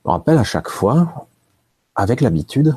me 0.06 0.12
rappelle 0.12 0.38
à 0.38 0.44
chaque 0.44 0.68
fois, 0.68 1.26
avec 1.96 2.20
l'habitude, 2.20 2.76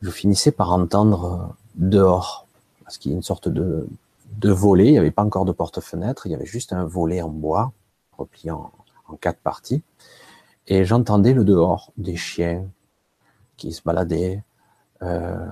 je 0.00 0.10
finissais 0.10 0.50
par 0.50 0.72
entendre 0.72 1.54
dehors, 1.74 2.46
parce 2.82 2.96
qu'il 2.96 3.10
y 3.12 3.14
a 3.14 3.16
une 3.16 3.22
sorte 3.22 3.48
de, 3.48 3.86
de 4.38 4.50
volet, 4.50 4.86
il 4.86 4.92
n'y 4.92 4.98
avait 4.98 5.10
pas 5.10 5.24
encore 5.24 5.44
de 5.44 5.52
porte-fenêtre, 5.52 6.26
il 6.26 6.32
y 6.32 6.34
avait 6.34 6.46
juste 6.46 6.72
un 6.72 6.84
volet 6.84 7.20
en 7.20 7.28
bois, 7.28 7.72
replié 8.16 8.50
en, 8.50 8.72
quatre 9.20 9.38
parties, 9.38 9.82
et 10.66 10.84
j'entendais 10.84 11.32
le 11.32 11.44
dehors, 11.44 11.92
des 11.96 12.16
chiens 12.16 12.66
qui 13.56 13.72
se 13.72 13.82
baladaient, 13.82 14.42
euh, 15.02 15.46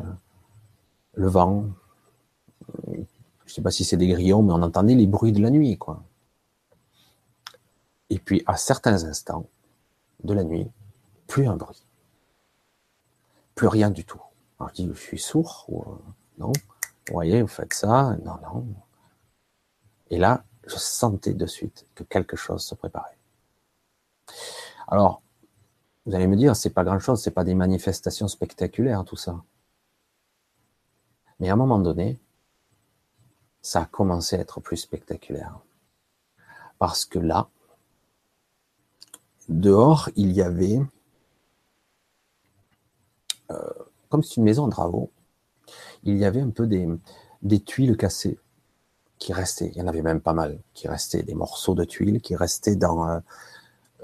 le 1.14 1.28
vent, 1.28 1.66
je 2.88 2.96
ne 2.98 3.04
sais 3.46 3.62
pas 3.62 3.70
si 3.70 3.84
c'est 3.84 3.96
des 3.96 4.08
grillons, 4.08 4.42
mais 4.42 4.52
on 4.52 4.62
entendait 4.62 4.94
les 4.94 5.06
bruits 5.06 5.32
de 5.32 5.40
la 5.40 5.50
nuit, 5.50 5.76
quoi. 5.76 6.02
Et 8.10 8.18
puis, 8.18 8.42
à 8.46 8.56
certains 8.56 9.04
instants, 9.04 9.46
de 10.22 10.34
la 10.34 10.44
nuit, 10.44 10.70
plus 11.26 11.46
un 11.46 11.56
bruit. 11.56 11.84
Plus 13.54 13.68
rien 13.68 13.90
du 13.90 14.04
tout. 14.04 14.20
Alors 14.58 14.70
je 14.70 14.82
dis, 14.82 14.88
je 14.88 14.98
suis 14.98 15.18
sourd 15.18 15.64
ou 15.68 15.82
euh, 15.82 15.96
non 16.38 16.52
Vous 17.08 17.12
voyez, 17.12 17.42
vous 17.42 17.48
faites 17.48 17.74
ça 17.74 18.16
Non, 18.24 18.38
non. 18.42 18.66
Et 20.10 20.18
là, 20.18 20.44
je 20.66 20.76
sentais 20.76 21.34
de 21.34 21.46
suite 21.46 21.86
que 21.94 22.04
quelque 22.04 22.36
chose 22.36 22.64
se 22.64 22.74
préparait. 22.74 23.18
Alors, 24.86 25.22
vous 26.06 26.14
allez 26.14 26.26
me 26.26 26.36
dire, 26.36 26.54
c'est 26.54 26.70
pas 26.70 26.84
grand 26.84 26.98
chose, 26.98 27.22
c'est 27.22 27.30
pas 27.30 27.44
des 27.44 27.54
manifestations 27.54 28.28
spectaculaires, 28.28 29.04
tout 29.04 29.16
ça. 29.16 29.42
Mais 31.40 31.48
à 31.48 31.54
un 31.54 31.56
moment 31.56 31.78
donné, 31.78 32.20
ça 33.62 33.82
a 33.82 33.86
commencé 33.86 34.36
à 34.36 34.40
être 34.40 34.60
plus 34.60 34.76
spectaculaire. 34.76 35.58
Parce 36.78 37.04
que 37.06 37.18
là, 37.18 37.48
dehors, 39.48 40.10
il 40.16 40.32
y 40.32 40.42
avait, 40.42 40.80
euh, 43.50 43.56
comme 44.08 44.22
c'est 44.22 44.36
une 44.36 44.44
maison 44.44 44.64
en 44.64 44.68
travaux, 44.68 45.10
il 46.04 46.16
y 46.16 46.24
avait 46.24 46.40
un 46.40 46.50
peu 46.50 46.66
des, 46.66 47.60
tuiles 47.60 47.96
cassées 47.96 48.38
qui 49.18 49.32
restaient. 49.32 49.70
Il 49.74 49.78
y 49.78 49.82
en 49.82 49.86
avait 49.86 50.02
même 50.02 50.20
pas 50.20 50.34
mal 50.34 50.58
qui 50.74 50.88
restaient, 50.88 51.22
des 51.22 51.34
morceaux 51.34 51.74
de 51.74 51.84
tuiles 51.84 52.20
qui 52.20 52.36
restaient 52.36 52.76
dans 52.76 53.08
euh, 53.08 53.20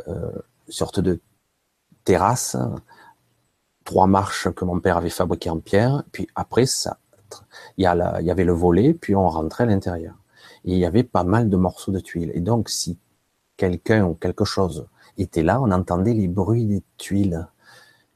euh, 0.09 0.33
une 0.67 0.73
sorte 0.73 1.01
de 1.01 1.21
terrasse, 2.05 2.57
trois 3.85 4.07
marches 4.07 4.51
que 4.51 4.65
mon 4.65 4.81
père 4.81 4.97
avait 4.97 5.11
fabriquées 5.11 5.51
en 5.51 5.59
pierre, 5.59 6.05
puis 6.13 6.29
après 6.35 6.67
ça, 6.67 6.99
il 7.77 7.83
y, 7.83 7.87
avait 7.87 8.45
le 8.45 8.53
volet, 8.53 8.95
puis 8.95 9.15
on 9.15 9.29
rentrait 9.29 9.65
à 9.65 9.67
l'intérieur. 9.67 10.15
Il 10.65 10.77
y 10.77 10.85
avait 10.85 11.05
pas 11.05 11.25
mal 11.25 11.49
de 11.49 11.57
morceaux 11.57 11.93
de 11.93 12.01
tuiles. 12.01 12.33
Et 12.35 12.41
donc, 12.41 12.69
si 12.69 12.99
quelqu'un 13.57 14.05
ou 14.05 14.15
quelque 14.15 14.45
chose 14.45 14.89
était 15.23 15.43
là, 15.43 15.61
on 15.61 15.71
entendait 15.71 16.15
les 16.15 16.29
bruits 16.29 16.67
des 16.67 16.83
tuiles 16.97 17.47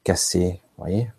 cassées, 0.03 0.61
vous 0.77 0.83
voyez 0.83 1.11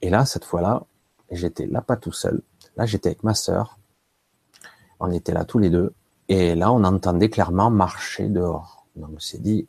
Et 0.00 0.10
là, 0.10 0.24
cette 0.24 0.44
fois-là, 0.44 0.84
j'étais 1.30 1.66
là 1.66 1.82
pas 1.82 1.96
tout 1.96 2.12
seul. 2.12 2.42
Là, 2.76 2.86
j'étais 2.86 3.10
avec 3.10 3.22
ma 3.22 3.34
sœur. 3.34 3.78
On 5.00 5.10
était 5.10 5.32
là 5.32 5.44
tous 5.44 5.58
les 5.58 5.70
deux. 5.70 5.92
Et 6.28 6.54
là, 6.54 6.72
on 6.72 6.84
entendait 6.84 7.28
clairement 7.28 7.70
marcher 7.70 8.28
dehors. 8.28 8.86
Donc, 8.96 9.10
on 9.16 9.18
s'est 9.18 9.38
dit, 9.38 9.66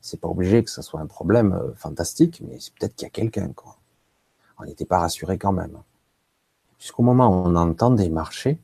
c'est 0.00 0.20
pas 0.20 0.28
obligé 0.28 0.64
que 0.64 0.70
ce 0.70 0.82
soit 0.82 1.00
un 1.00 1.06
problème 1.06 1.52
euh, 1.52 1.74
fantastique, 1.74 2.42
mais 2.46 2.58
c'est 2.58 2.74
peut-être 2.74 2.96
qu'il 2.96 3.06
y 3.06 3.08
a 3.08 3.10
quelqu'un, 3.10 3.52
quoi. 3.52 3.76
On 4.58 4.64
n'était 4.64 4.84
pas 4.84 4.98
rassuré 4.98 5.38
quand 5.38 5.52
même. 5.52 5.82
Jusqu'au 6.78 7.02
moment 7.02 7.28
où 7.28 7.46
on 7.46 7.56
entendait 7.56 8.08
marcher, 8.08 8.58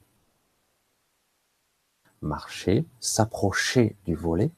marcher, 2.23 2.85
s'approcher 3.00 3.96
du 4.04 4.14
volet, 4.14 4.50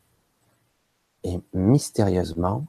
et 1.28 1.40
mystérieusement, 1.52 2.64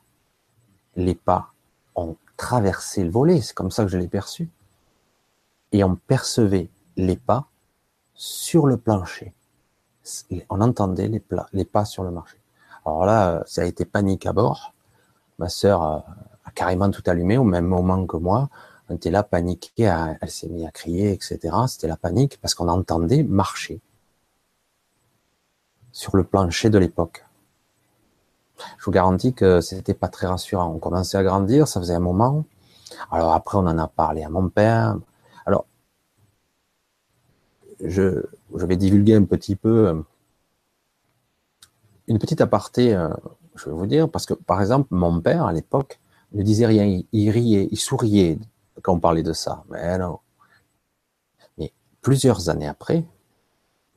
les 0.96 1.16
pas 1.16 1.54
ont 1.96 2.18
traversé 2.36 3.04
le 3.04 3.10
volet, 3.10 3.39
c'est 3.42 3.54
comme 3.54 3.72
ça 3.72 3.84
que 3.84 3.89
je 3.89 3.98
l'ai 3.98 4.08
perçu, 4.08 4.50
et 5.72 5.84
on 5.84 5.96
percevait 5.96 6.70
les 6.98 7.16
pas 7.16 7.48
sur 8.13 8.68
le 8.68 8.75
plancher. 8.75 9.34
On 10.50 10.60
entendait 10.60 11.08
les, 11.08 11.66
pas 11.66 11.86
sur 11.86 12.04
le 12.04 12.12
marché. 12.12 12.38
Alors 12.86 13.06
là, 13.06 13.44
ça 13.46 13.62
a 13.62 13.66
été 13.66 13.86
panique 13.86 14.25
à 14.25 14.34
bord. 14.34 14.74
Ma 15.38 15.48
sœur 15.48 15.82
a, 15.82 16.06
carrément 16.56 16.89
tout 16.89 17.04
allumé 17.06 17.38
au 17.38 17.44
même 17.44 17.66
moment 17.66 18.06
que 18.06 18.18
moi. 18.18 18.50
On 18.89 18.96
était 18.96 19.12
là 19.12 19.24
paniqué, 19.24 19.84
elle 20.20 20.32
s'est 20.32 20.50
mise 20.50 20.66
à 20.66 20.72
crier, 20.72 21.13
etc. 21.13 21.56
C'était 21.68 21.88
la 21.88 21.96
panique 21.96 22.39
parce 22.42 22.56
qu'on 22.56 22.68
entendait 22.68 23.24
marcher 23.24 23.80
sur 25.92 26.18
le 26.18 26.24
plancher 26.24 26.70
de 26.70 26.80
l'époque. 26.80 27.24
Je 28.78 28.86
vous 28.86 28.92
garantis 28.92 29.34
que 29.34 29.62
c'était 29.62 29.94
pas 29.94 30.08
très 30.08 30.28
rassurant. 30.28 30.74
On 30.74 30.80
commençait 30.80 31.18
à 31.18 31.24
grandir, 31.24 31.68
ça 31.68 31.80
faisait 31.80 31.96
un 31.96 32.00
moment. 32.00 32.46
Alors 33.12 33.34
après, 33.34 33.58
on 33.58 33.68
en 33.68 33.78
a 33.78 33.88
parlé 33.88 34.24
à 34.24 34.30
mon 34.30 34.50
père. 34.50 34.98
Alors, 35.46 35.66
je, 37.84 38.25
vais 38.54 38.78
divulguer 38.78 39.16
un 39.16 39.24
petit 39.24 39.56
peu 39.56 39.88
euh, 39.88 40.01
une 42.08 42.20
petite 42.20 42.42
aparté, 42.42 42.94
euh, 42.94 43.10
je 43.56 43.66
vais 43.66 43.75
vous 43.75 43.86
dire, 43.86 44.10
parce 44.10 44.25
que 44.25 44.34
par 44.34 44.60
exemple, 44.62 44.88
mon 44.92 45.22
père 45.22 45.46
à 45.46 45.54
l'époque 45.54 46.00
ne 46.34 46.44
disait 46.44 46.66
rien, 46.66 47.01
il, 47.12 47.30
riait, 47.30 47.68
il 47.72 47.78
souriait 47.78 48.38
quand 48.82 48.94
on 48.94 49.00
parlait 49.00 49.24
de 49.24 49.34
ça. 49.34 49.63
Mais 49.70 49.98
non. 49.98 50.20
Mais 51.58 51.72
plusieurs 52.01 52.50
années 52.50 52.68
après, 52.68 53.06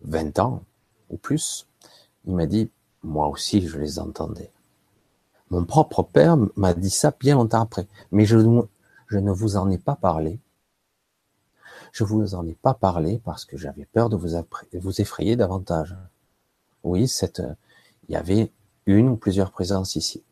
20 0.02 0.38
ans 0.38 0.62
ou 1.10 1.16
plus, 1.16 1.66
il 2.24 2.34
m'a 2.34 2.46
dit, 2.46 2.70
moi 3.02 3.28
aussi 3.28 3.66
je 3.66 3.78
les 3.78 3.98
entendais. 3.98 4.51
Mon 5.52 5.66
propre 5.66 6.02
père 6.02 6.38
m'a 6.56 6.72
dit 6.72 6.88
ça 6.88 7.12
bien 7.20 7.34
longtemps 7.34 7.60
après, 7.60 7.86
mais 8.10 8.24
je, 8.24 8.38
ne 8.38 9.30
vous 9.30 9.56
en 9.58 9.70
ai 9.70 9.76
pas 9.76 9.96
parlé. 9.96 10.40
Je 11.92 12.04
vous 12.04 12.34
en 12.34 12.46
ai 12.46 12.54
pas 12.54 12.72
parlé 12.72 13.20
parce 13.22 13.44
que 13.44 13.58
j'avais 13.58 13.84
peur 13.84 14.08
de 14.08 14.16
vous, 14.16 15.00
effrayer 15.02 15.36
davantage. 15.36 15.94
Oui, 16.84 17.04
il 17.04 17.54
y 18.08 18.16
avait 18.16 18.50
une 18.86 19.10
ou 19.10 19.16
plusieurs 19.16 19.50
présences 19.50 19.94
ici. 19.94 20.24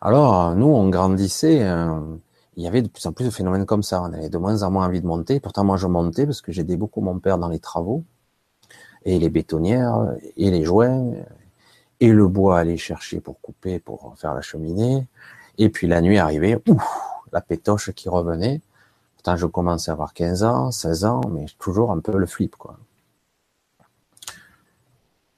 Alors, 0.00 0.56
nous, 0.56 0.66
on 0.66 0.88
grandissait, 0.88 1.62
euh, 1.62 2.16
il 2.56 2.64
y 2.64 2.66
avait 2.66 2.82
de 2.82 2.88
plus 2.88 3.06
en 3.06 3.12
plus 3.12 3.26
de 3.26 3.30
phénomènes 3.30 3.64
comme 3.64 3.84
ça. 3.84 4.02
On 4.02 4.12
avait 4.12 4.28
de 4.28 4.38
moins 4.38 4.64
en 4.64 4.72
moins 4.72 4.86
envie 4.86 5.00
de 5.00 5.06
monter. 5.06 5.38
Pourtant, 5.38 5.62
moi, 5.62 5.76
je 5.76 5.86
montais 5.86 6.26
parce 6.26 6.42
que 6.42 6.50
j'aidais 6.50 6.76
beaucoup 6.76 7.00
mon 7.00 7.20
père 7.20 7.38
dans 7.38 7.48
les 7.48 7.60
travaux, 7.60 8.02
et 9.04 9.20
les 9.20 9.30
bétonnières, 9.30 10.16
et 10.36 10.50
les 10.50 10.64
joints, 10.64 11.12
et 12.00 12.12
le 12.12 12.26
bois 12.28 12.58
à 12.58 12.60
aller 12.60 12.76
chercher 12.76 13.20
pour 13.20 13.40
couper, 13.40 13.78
pour 13.78 14.14
faire 14.16 14.34
la 14.34 14.40
cheminée. 14.40 15.06
Et 15.58 15.68
puis 15.68 15.86
la 15.86 16.00
nuit 16.00 16.18
arrivait, 16.18 16.60
ouf, 16.68 16.84
la 17.32 17.40
pétoche 17.40 17.92
qui 17.92 18.08
revenait. 18.08 18.60
Pourtant, 19.16 19.36
je 19.36 19.46
commençais 19.46 19.90
à 19.90 19.94
avoir 19.94 20.12
15 20.12 20.44
ans, 20.44 20.70
16 20.70 21.04
ans, 21.04 21.20
mais 21.30 21.46
toujours 21.58 21.92
un 21.92 22.00
peu 22.00 22.16
le 22.16 22.26
flip, 22.26 22.56
quoi. 22.56 22.78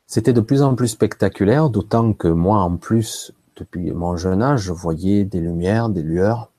C'était 0.07 0.33
de 0.33 0.41
plus 0.41 0.63
en 0.63 0.75
plus 0.75 0.89
spectaculaire, 0.89 1.69
d'autant 1.69 2.13
que 2.13 2.29
moi, 2.29 2.61
en 2.61 2.77
plus, 2.77 3.33
depuis 3.57 3.91
mon 3.91 4.17
jeune 4.17 4.41
âge, 4.41 4.61
je 4.63 4.73
voyais 4.73 5.25
des 5.25 5.41
lumières, 5.41 5.89
des 5.89 6.03
lueurs. 6.03 6.51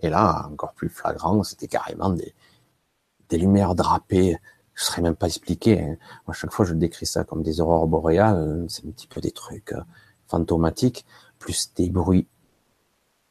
Et 0.00 0.08
là, 0.08 0.48
encore 0.50 0.72
plus 0.72 0.88
flagrant, 0.88 1.42
c'était 1.42 1.66
carrément 1.66 2.10
des 2.10 3.38
lumières 3.38 3.74
drapées 3.74 4.38
je 4.76 5.00
ne 5.00 5.06
même 5.06 5.16
pas 5.16 5.26
expliquer. 5.26 5.80
Hein. 5.80 5.96
À 6.28 6.32
chaque 6.32 6.52
fois, 6.52 6.64
je 6.64 6.74
décris 6.74 7.06
ça 7.06 7.24
comme 7.24 7.42
des 7.42 7.60
aurores 7.60 7.86
boréales. 7.86 8.66
C'est 8.68 8.86
un 8.86 8.90
petit 8.90 9.06
peu 9.06 9.20
des 9.20 9.30
trucs 9.32 9.72
euh, 9.72 9.80
fantomatiques, 10.28 11.06
plus 11.38 11.72
des 11.74 11.88
bruits 11.88 12.28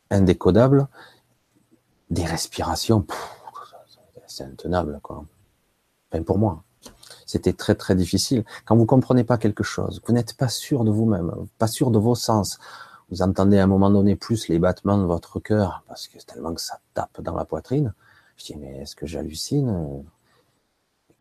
indécodables, 0.10 0.88
des 2.10 2.26
respirations. 2.26 3.06
C'est 4.28 4.44
intenable, 4.44 5.00
quoi. 5.02 5.24
Enfin, 6.12 6.24
pour 6.24 6.40
moi, 6.40 6.64
c'était 7.26 7.54
très 7.54 7.76
très 7.76 7.96
difficile. 7.96 8.44
Quand 8.66 8.76
vous 8.76 8.86
comprenez 8.86 9.24
pas 9.24 9.38
quelque 9.38 9.64
chose, 9.64 10.02
vous 10.06 10.14
n'êtes 10.14 10.36
pas 10.36 10.50
sûr 10.50 10.84
de 10.84 10.92
vous-même, 10.92 11.32
pas 11.58 11.68
sûr 11.68 11.92
de 11.92 12.00
vos 12.00 12.16
sens. 12.16 12.60
Vous 13.12 13.22
entendez 13.22 13.60
à 13.60 13.64
un 13.64 13.68
moment 13.68 13.92
donné 13.92 14.16
plus 14.16 14.48
les 14.48 14.58
battements 14.58 14.98
de 14.98 15.04
votre 15.04 15.40
cœur 15.40 15.84
parce 15.88 16.08
que 16.08 16.18
tellement 16.18 16.54
que 16.54 16.62
ça 16.62 16.80
tape 16.96 17.22
dans 17.22 17.36
la 17.36 17.46
poitrine. 17.46 17.94
Je 18.38 18.46
dis 18.46 18.56
mais 18.58 18.80
est-ce 18.80 18.96
que 18.96 19.06
j'hallucine? 19.06 20.04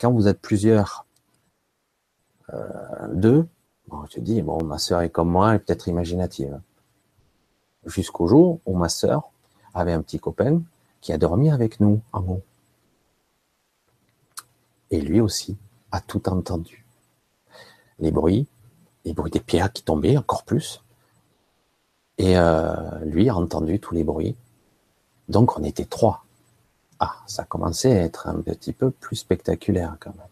Quand 0.04 0.12
vous 0.12 0.28
êtes 0.28 0.42
plusieurs, 0.42 1.06
euh, 2.52 3.14
deux, 3.14 3.48
bon, 3.88 4.04
je 4.04 4.16
te 4.16 4.20
dis, 4.20 4.42
bon, 4.42 4.62
ma 4.62 4.76
sœur 4.76 5.00
est 5.00 5.08
comme 5.08 5.30
moi, 5.30 5.48
elle 5.48 5.56
est 5.56 5.58
peut-être 5.60 5.88
imaginative. 5.88 6.60
Jusqu'au 7.86 8.26
jour 8.26 8.60
où 8.66 8.76
ma 8.76 8.90
sœur 8.90 9.30
avait 9.72 9.94
un 9.94 10.02
petit 10.02 10.18
copain 10.18 10.60
qui 11.00 11.14
a 11.14 11.16
dormi 11.16 11.50
avec 11.50 11.80
nous 11.80 12.02
en 12.12 12.20
haut. 12.20 12.42
Et 14.90 15.00
lui 15.00 15.22
aussi 15.22 15.56
a 15.90 16.02
tout 16.02 16.28
entendu. 16.28 16.84
Les 17.98 18.10
bruits, 18.10 18.46
les 19.06 19.14
bruits 19.14 19.30
des 19.30 19.40
pierres 19.40 19.72
qui 19.72 19.84
tombaient 19.84 20.18
encore 20.18 20.44
plus. 20.44 20.82
Et 22.18 22.36
euh, 22.36 22.98
lui 23.06 23.30
a 23.30 23.36
entendu 23.36 23.80
tous 23.80 23.94
les 23.94 24.04
bruits. 24.04 24.36
Donc 25.30 25.58
on 25.58 25.64
était 25.64 25.86
trois. 25.86 26.23
Ah, 27.00 27.16
ça 27.26 27.44
commençait 27.44 27.98
à 27.98 28.02
être 28.02 28.28
un 28.28 28.40
petit 28.40 28.72
peu 28.72 28.90
plus 28.90 29.16
spectaculaire 29.16 29.96
quand 30.00 30.14
même. 30.16 30.26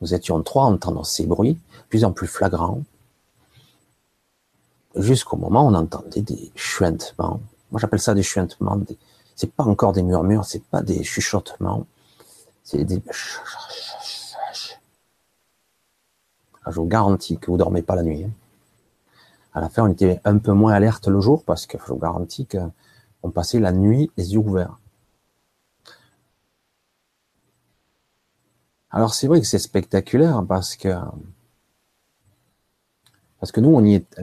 Nous 0.00 0.14
étions 0.14 0.42
trois 0.42 0.64
en 0.64 0.74
entendant 0.74 1.04
ces 1.04 1.26
bruits, 1.26 1.58
plus 1.88 2.04
en 2.04 2.12
plus 2.12 2.26
flagrants, 2.26 2.82
jusqu'au 4.94 5.36
moment 5.36 5.64
où 5.64 5.68
on 5.68 5.74
entendait 5.74 6.22
des 6.22 6.50
chuintements. 6.54 7.40
Moi, 7.70 7.80
j'appelle 7.80 8.00
ça 8.00 8.14
des 8.14 8.22
chuintements. 8.22 8.76
Des... 8.76 8.96
C'est 9.36 9.52
pas 9.52 9.64
encore 9.64 9.92
des 9.92 10.02
murmures, 10.02 10.44
c'est 10.44 10.62
pas 10.62 10.82
des 10.82 11.02
chuchotements. 11.04 11.86
Ah, 16.64 16.70
je 16.70 16.76
vous 16.76 16.86
garantis 16.86 17.38
que 17.38 17.50
vous 17.50 17.56
dormez 17.56 17.82
pas 17.82 17.96
la 17.96 18.02
nuit. 18.02 18.24
Hein. 18.24 18.30
À 19.54 19.60
la 19.60 19.68
fin, 19.68 19.84
on 19.84 19.88
était 19.92 20.20
un 20.24 20.38
peu 20.38 20.52
moins 20.52 20.72
alerte 20.72 21.08
le 21.08 21.20
jour 21.20 21.42
parce 21.44 21.66
que 21.66 21.78
je 21.78 21.92
vous 21.92 21.98
garantis 21.98 22.46
qu'on 22.46 23.30
passait 23.30 23.58
la 23.58 23.72
nuit 23.72 24.10
les 24.16 24.34
yeux 24.34 24.40
ouverts. 24.40 24.78
Alors 28.90 29.14
c'est 29.14 29.26
vrai 29.26 29.40
que 29.40 29.46
c'est 29.46 29.58
spectaculaire 29.58 30.44
parce 30.46 30.74
que 30.76 30.90
nous 33.60 33.68
on 33.68 33.84
y 33.84 33.94
est, 33.96 34.16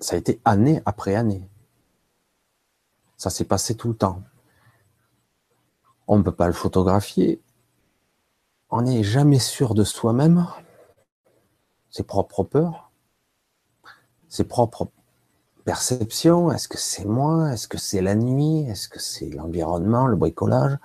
ça 0.00 0.14
a 0.14 0.18
été 0.18 0.40
année 0.44 0.82
après 0.86 1.14
année. 1.14 1.48
Ça 3.16 3.30
s'est 3.30 3.44
passé 3.44 3.74
tout 3.74 3.88
le 3.88 3.96
temps. 3.96 4.22
On 6.06 6.18
ne 6.18 6.22
peut 6.22 6.32
pas 6.32 6.46
le 6.46 6.52
photographier. 6.52 7.40
On 8.70 8.82
n'est 8.82 9.02
jamais 9.02 9.38
sûr 9.38 9.74
de 9.74 9.84
soi-même, 9.84 10.46
ses 11.90 12.02
propres 12.02 12.44
peurs, 12.44 12.90
ses 14.28 14.44
propres 14.44 14.88
perceptions. 15.64 16.50
Est-ce 16.52 16.68
que 16.68 16.78
c'est 16.78 17.04
moi? 17.04 17.52
Est-ce 17.52 17.68
que 17.68 17.78
c'est 17.78 18.02
la 18.02 18.14
nuit? 18.14 18.68
Est-ce 18.68 18.88
que 18.88 18.98
c'est 19.00 19.30
l'environnement, 19.30 20.06
le 20.06 20.16
bricolage? 20.16 20.76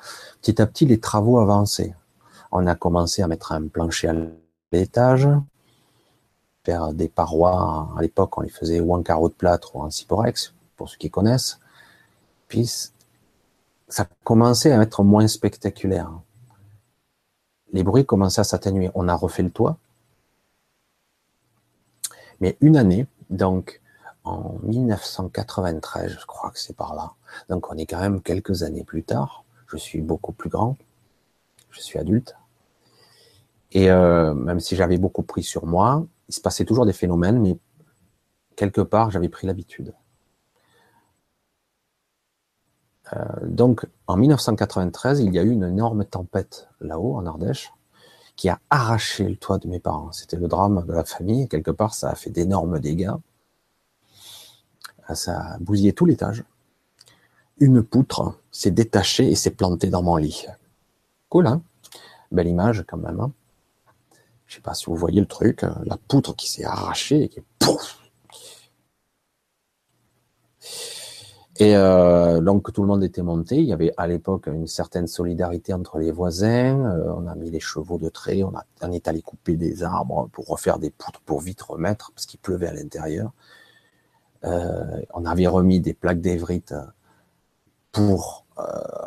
Petit 0.42 0.62
à 0.62 0.68
petit, 0.68 0.86
les 0.86 1.00
travaux 1.00 1.40
avançaient. 1.40 1.96
On 2.52 2.66
a 2.68 2.76
commencé 2.76 3.22
à 3.22 3.28
mettre 3.28 3.52
un 3.52 3.68
plancher 3.68 4.10
à 4.10 4.16
l'étage, 4.72 5.28
faire 6.64 6.94
des 6.94 7.10
parois. 7.10 7.94
À 7.98 8.02
l'époque, 8.02 8.38
on 8.38 8.42
les 8.42 8.50
faisait 8.50 8.80
ou 8.80 8.94
en 8.94 9.04
carreau 9.04 9.30
de 9.30 9.34
plâtre 9.34 9.76
ou 9.76 9.82
en 9.82 9.90
ciporex, 9.90 10.54
pour 10.76 10.90
ceux 10.90 10.98
qui 10.98 11.10
connaissent. 11.10 11.60
Puis, 12.48 12.92
ça 13.88 14.08
commençait 14.24 14.72
à 14.72 14.82
être 14.82 15.04
moins 15.04 15.28
spectaculaire. 15.28 16.12
Les 17.72 17.84
bruits 17.84 18.06
commençaient 18.06 18.42
à 18.42 18.46
s'atténuer. 18.46 18.90
On 18.96 19.08
a 19.08 19.16
refait 19.16 19.44
le 19.44 19.52
toit. 19.52 19.78
Mais 22.40 22.58
une 22.62 22.78
année, 22.78 23.06
donc 23.30 23.82
en 24.24 24.58
1993, 24.64 26.18
je 26.20 26.26
crois 26.26 26.52
que 26.52 26.60
c'est 26.60 26.76
par 26.76 26.96
là. 26.96 27.14
Donc 27.50 27.72
on 27.72 27.78
est 27.78 27.86
quand 27.86 28.00
même 28.00 28.22
quelques 28.22 28.64
années 28.64 28.84
plus 28.84 29.04
tard. 29.04 29.44
Je 29.68 29.78
suis 29.78 30.02
beaucoup 30.02 30.32
plus 30.32 30.50
grand. 30.50 30.78
Je 31.70 31.82
suis 31.82 32.00
adulte. 32.00 32.36
Et 33.72 33.92
euh, 33.92 34.34
même 34.34 34.60
si 34.60 34.76
j'avais 34.76 34.98
beaucoup 34.98 35.24
pris 35.24 35.44
sur 35.44 35.66
moi, 35.66 36.06
il 36.28 36.34
se 36.34 36.42
passait 36.42 36.66
toujours 36.66 36.86
des 36.86 36.94
phénomènes, 36.94 37.40
mais 37.40 37.58
quelque 38.56 38.82
part, 38.82 39.12
j'avais 39.12 39.30
pris 39.30 39.48
l'habitude. 39.48 39.94
Euh, 43.14 43.26
donc, 43.44 43.88
en 44.08 44.18
1993, 44.18 45.22
il 45.22 45.34
y 45.34 45.40
a 45.40 45.44
eu 45.44 45.52
une 45.52 45.64
énorme 45.64 46.06
tempête 46.06 46.68
là-haut, 46.80 47.16
en 47.16 47.26
Ardèche, 47.26 47.72
qui 48.36 48.50
a 48.50 48.60
arraché 48.70 49.28
le 49.28 49.36
toit 49.36 49.58
de 49.58 49.68
mes 49.68 49.80
parents. 49.80 50.12
C'était 50.12 50.38
le 50.38 50.48
drame 50.48 50.86
de 50.88 50.94
la 50.94 51.04
famille. 51.04 51.48
Quelque 51.48 51.72
part, 51.72 51.94
ça 51.94 52.10
a 52.10 52.16
fait 52.16 52.30
d'énormes 52.30 52.80
dégâts. 52.80 53.14
Ça 55.14 55.40
a 55.40 55.58
bousillé 55.60 55.94
tout 55.94 56.06
l'étage. 56.06 56.44
Une 57.60 57.84
poutre 57.84 58.36
s'est 58.52 58.72
détachée 58.72 59.30
et 59.30 59.36
s'est 59.36 59.52
plantée 59.52 59.90
dans 59.90 60.04
mon 60.04 60.16
lit. 60.16 60.46
Cool, 61.30 61.48
hein? 61.48 61.62
Belle 62.32 62.48
image 62.48 62.86
quand 62.88 62.98
même. 62.98 63.20
Hein? 63.20 63.32
Je 64.50 64.56
sais 64.56 64.62
pas 64.62 64.74
si 64.74 64.88
vous 64.88 64.96
voyez 64.96 65.22
le 65.22 65.28
truc, 65.28 65.62
la 65.86 65.96
poutre 66.08 66.36
qui 66.36 66.50
s'est 66.50 66.66
arrachée 66.66 67.24
et 67.24 67.30
qui 67.30 67.40
pouf 67.60 68.00
Et 71.60 71.76
euh, 71.76 72.42
donc 72.42 72.74
tout 72.74 72.82
le 72.82 72.88
monde 72.88 73.04
était 73.04 73.22
monté. 73.22 73.58
Il 73.58 73.66
y 73.66 73.74
avait 73.74 73.94
à 73.96 74.08
l'époque 74.08 74.48
une 74.48 74.66
certaine 74.66 75.06
solidarité 75.06 75.72
entre 75.74 76.00
les 76.00 76.12
voisins. 76.12 76.80
Euh, 76.80 77.14
on 77.16 77.28
a 77.28 77.36
mis 77.36 77.52
les 77.52 77.60
chevaux 77.60 78.00
de 78.00 78.10
trait. 78.10 78.42
On, 78.42 78.56
a, 78.56 78.66
on 78.82 78.92
est 78.92 79.08
allé 79.08 79.22
couper 79.22 79.56
des 79.56 79.84
arbres 79.84 80.30
pour 80.32 80.48
refaire 80.48 80.80
des 80.80 80.90
poutres 80.90 81.22
pour 81.22 81.42
vite 81.42 81.62
remettre 81.62 82.12
parce 82.16 82.26
qu'il 82.26 82.40
pleuvait 82.40 82.68
à 82.68 82.74
l'intérieur. 82.74 83.34
Euh, 84.46 85.02
on 85.14 85.26
avait 85.26 85.46
remis 85.46 85.80
des 85.80 85.94
plaques 85.94 86.22
d'évrite 86.22 86.74
pour 87.92 88.46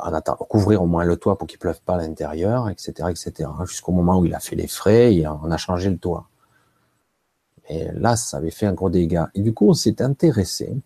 en 0.03 0.12
attendant, 0.12 0.45
couvrir 0.49 0.83
au 0.83 0.87
moins 0.87 1.05
le 1.05 1.17
toit 1.17 1.37
pour 1.38 1.47
qu'il 1.47 1.59
pleuve 1.59 1.81
pas 1.83 1.95
à 1.95 1.99
l'intérieur, 1.99 2.69
etc., 2.69 3.09
etc. 3.11 3.51
Jusqu'au 3.65 3.93
moment 3.93 4.19
où 4.19 4.25
il 4.25 4.35
a 4.35 4.41
fait 4.41 4.57
les 4.57 4.69
frais 4.69 5.15
et 5.15 5.27
on 5.27 5.51
a 5.51 5.57
changé 5.57 5.91
le 5.91 5.99
toit. 5.99 6.29
Et 7.69 7.88
là, 7.93 8.17
ça 8.17 8.38
avait 8.38 8.51
fait 8.51 8.67
un 8.67 8.75
gros 8.75 8.91
dégât. 8.91 9.31
Et 9.35 9.41
du 9.41 9.55
coup, 9.55 9.69
on 9.69 9.75
s'est 9.75 10.03
intéressé 10.03 10.77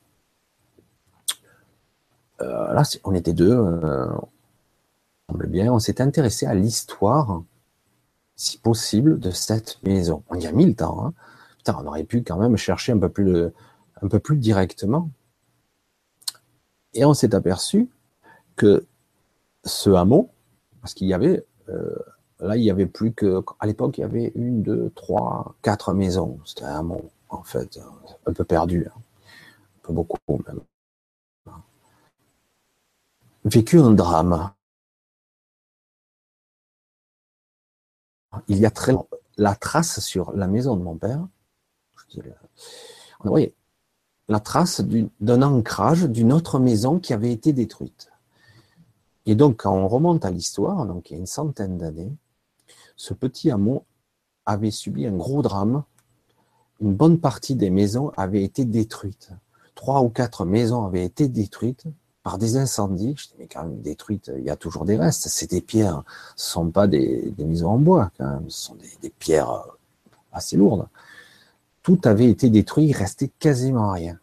euh, 2.42 2.72
là, 2.72 2.82
on 3.04 3.14
était 3.14 3.32
deux, 3.32 3.52
euh, 3.52 4.08
on 5.28 5.32
semble 5.32 5.46
bien, 5.48 5.72
on 5.72 5.78
s'est 5.78 6.00
intéressé 6.00 6.46
à 6.46 6.54
l'histoire, 6.54 7.42
si 8.36 8.58
possible, 8.58 9.18
de 9.18 9.30
cette 9.30 9.82
maison. 9.82 10.22
On 10.28 10.36
y 10.38 10.46
a 10.46 10.52
mis 10.52 10.66
le 10.66 10.74
temps. 10.74 11.06
Hein. 11.06 11.14
Putain, 11.58 11.78
on 11.82 11.86
aurait 11.86 12.04
pu 12.04 12.22
quand 12.22 12.38
même 12.38 12.56
chercher 12.56 12.92
un 12.92 12.98
peu 12.98 13.08
plus, 13.08 13.46
un 14.02 14.08
peu 14.08 14.18
plus 14.18 14.36
directement. 14.36 15.10
Et 16.94 17.04
on 17.04 17.14
s'est 17.14 17.34
aperçu 17.34 17.88
que 18.56 18.86
ce 19.64 19.90
hameau, 19.90 20.30
parce 20.80 20.94
qu'il 20.94 21.08
y 21.08 21.14
avait, 21.14 21.44
euh, 21.68 21.96
là, 22.40 22.56
il 22.56 22.62
y 22.64 22.70
avait 22.70 22.86
plus 22.86 23.12
que, 23.12 23.42
à 23.60 23.66
l'époque, 23.66 23.98
il 23.98 24.02
y 24.02 24.04
avait 24.04 24.32
une, 24.34 24.62
deux, 24.62 24.90
trois, 24.94 25.54
quatre 25.62 25.92
maisons. 25.94 26.38
C'était 26.44 26.64
un 26.64 26.80
hameau, 26.80 27.10
en 27.28 27.42
fait, 27.42 27.78
un 28.26 28.32
peu 28.32 28.44
perdu, 28.44 28.86
hein. 28.88 28.98
un 28.98 29.86
peu 29.86 29.92
beaucoup 29.92 30.18
même 30.46 30.60
vécu 33.46 33.78
un 33.78 33.92
drame. 33.92 34.52
Il 38.48 38.58
y 38.58 38.66
a 38.66 38.70
très 38.70 38.92
longtemps, 38.92 39.16
la 39.38 39.54
trace 39.54 40.00
sur 40.00 40.32
la 40.32 40.46
maison 40.46 40.76
de 40.76 40.82
mon 40.82 40.96
père, 40.96 41.26
on 43.20 43.28
voyait 43.28 43.54
la 44.28 44.40
trace 44.40 44.82
d'un 45.20 45.42
ancrage 45.42 46.04
d'une 46.04 46.32
autre 46.32 46.58
maison 46.58 46.98
qui 46.98 47.14
avait 47.14 47.32
été 47.32 47.52
détruite. 47.52 48.10
Et 49.26 49.34
donc, 49.34 49.58
quand 49.58 49.74
on 49.74 49.88
remonte 49.88 50.24
à 50.24 50.30
l'histoire, 50.30 50.86
donc 50.86 51.10
il 51.10 51.14
y 51.14 51.16
a 51.16 51.18
une 51.18 51.26
centaine 51.26 51.78
d'années, 51.78 52.12
ce 52.96 53.12
petit 53.12 53.50
hameau 53.50 53.84
avait 54.46 54.70
subi 54.70 55.06
un 55.06 55.16
gros 55.16 55.42
drame. 55.42 55.82
Une 56.80 56.94
bonne 56.94 57.18
partie 57.18 57.56
des 57.56 57.70
maisons 57.70 58.12
avaient 58.16 58.44
été 58.44 58.64
détruites. 58.64 59.30
Trois 59.74 60.02
ou 60.02 60.08
quatre 60.08 60.44
maisons 60.44 60.84
avaient 60.86 61.04
été 61.04 61.28
détruites 61.28 61.84
par 62.22 62.38
des 62.38 62.56
incendies. 62.56 63.14
Je 63.18 63.26
dis, 63.26 63.34
mais 63.38 63.48
quand 63.48 63.64
même, 63.64 63.80
détruites, 63.82 64.30
il 64.36 64.44
y 64.44 64.50
a 64.50 64.56
toujours 64.56 64.84
des 64.84 64.96
restes. 64.96 65.28
C'est 65.28 65.50
des 65.50 65.60
pierres, 65.60 66.04
ce 66.36 66.48
ne 66.48 66.52
sont 66.52 66.70
pas 66.70 66.86
des, 66.86 67.34
maisons 67.38 67.70
en 67.70 67.78
bois. 67.78 68.10
Ce 68.48 68.66
sont 68.66 68.76
des, 69.02 69.10
pierres 69.10 69.50
euh, 69.50 69.70
assez 70.32 70.56
lourdes. 70.56 70.88
Tout 71.82 72.00
avait 72.04 72.30
été 72.30 72.48
détruit, 72.48 72.86
il 72.86 72.92
restait 72.92 73.30
quasiment 73.38 73.90
rien. 73.90 74.18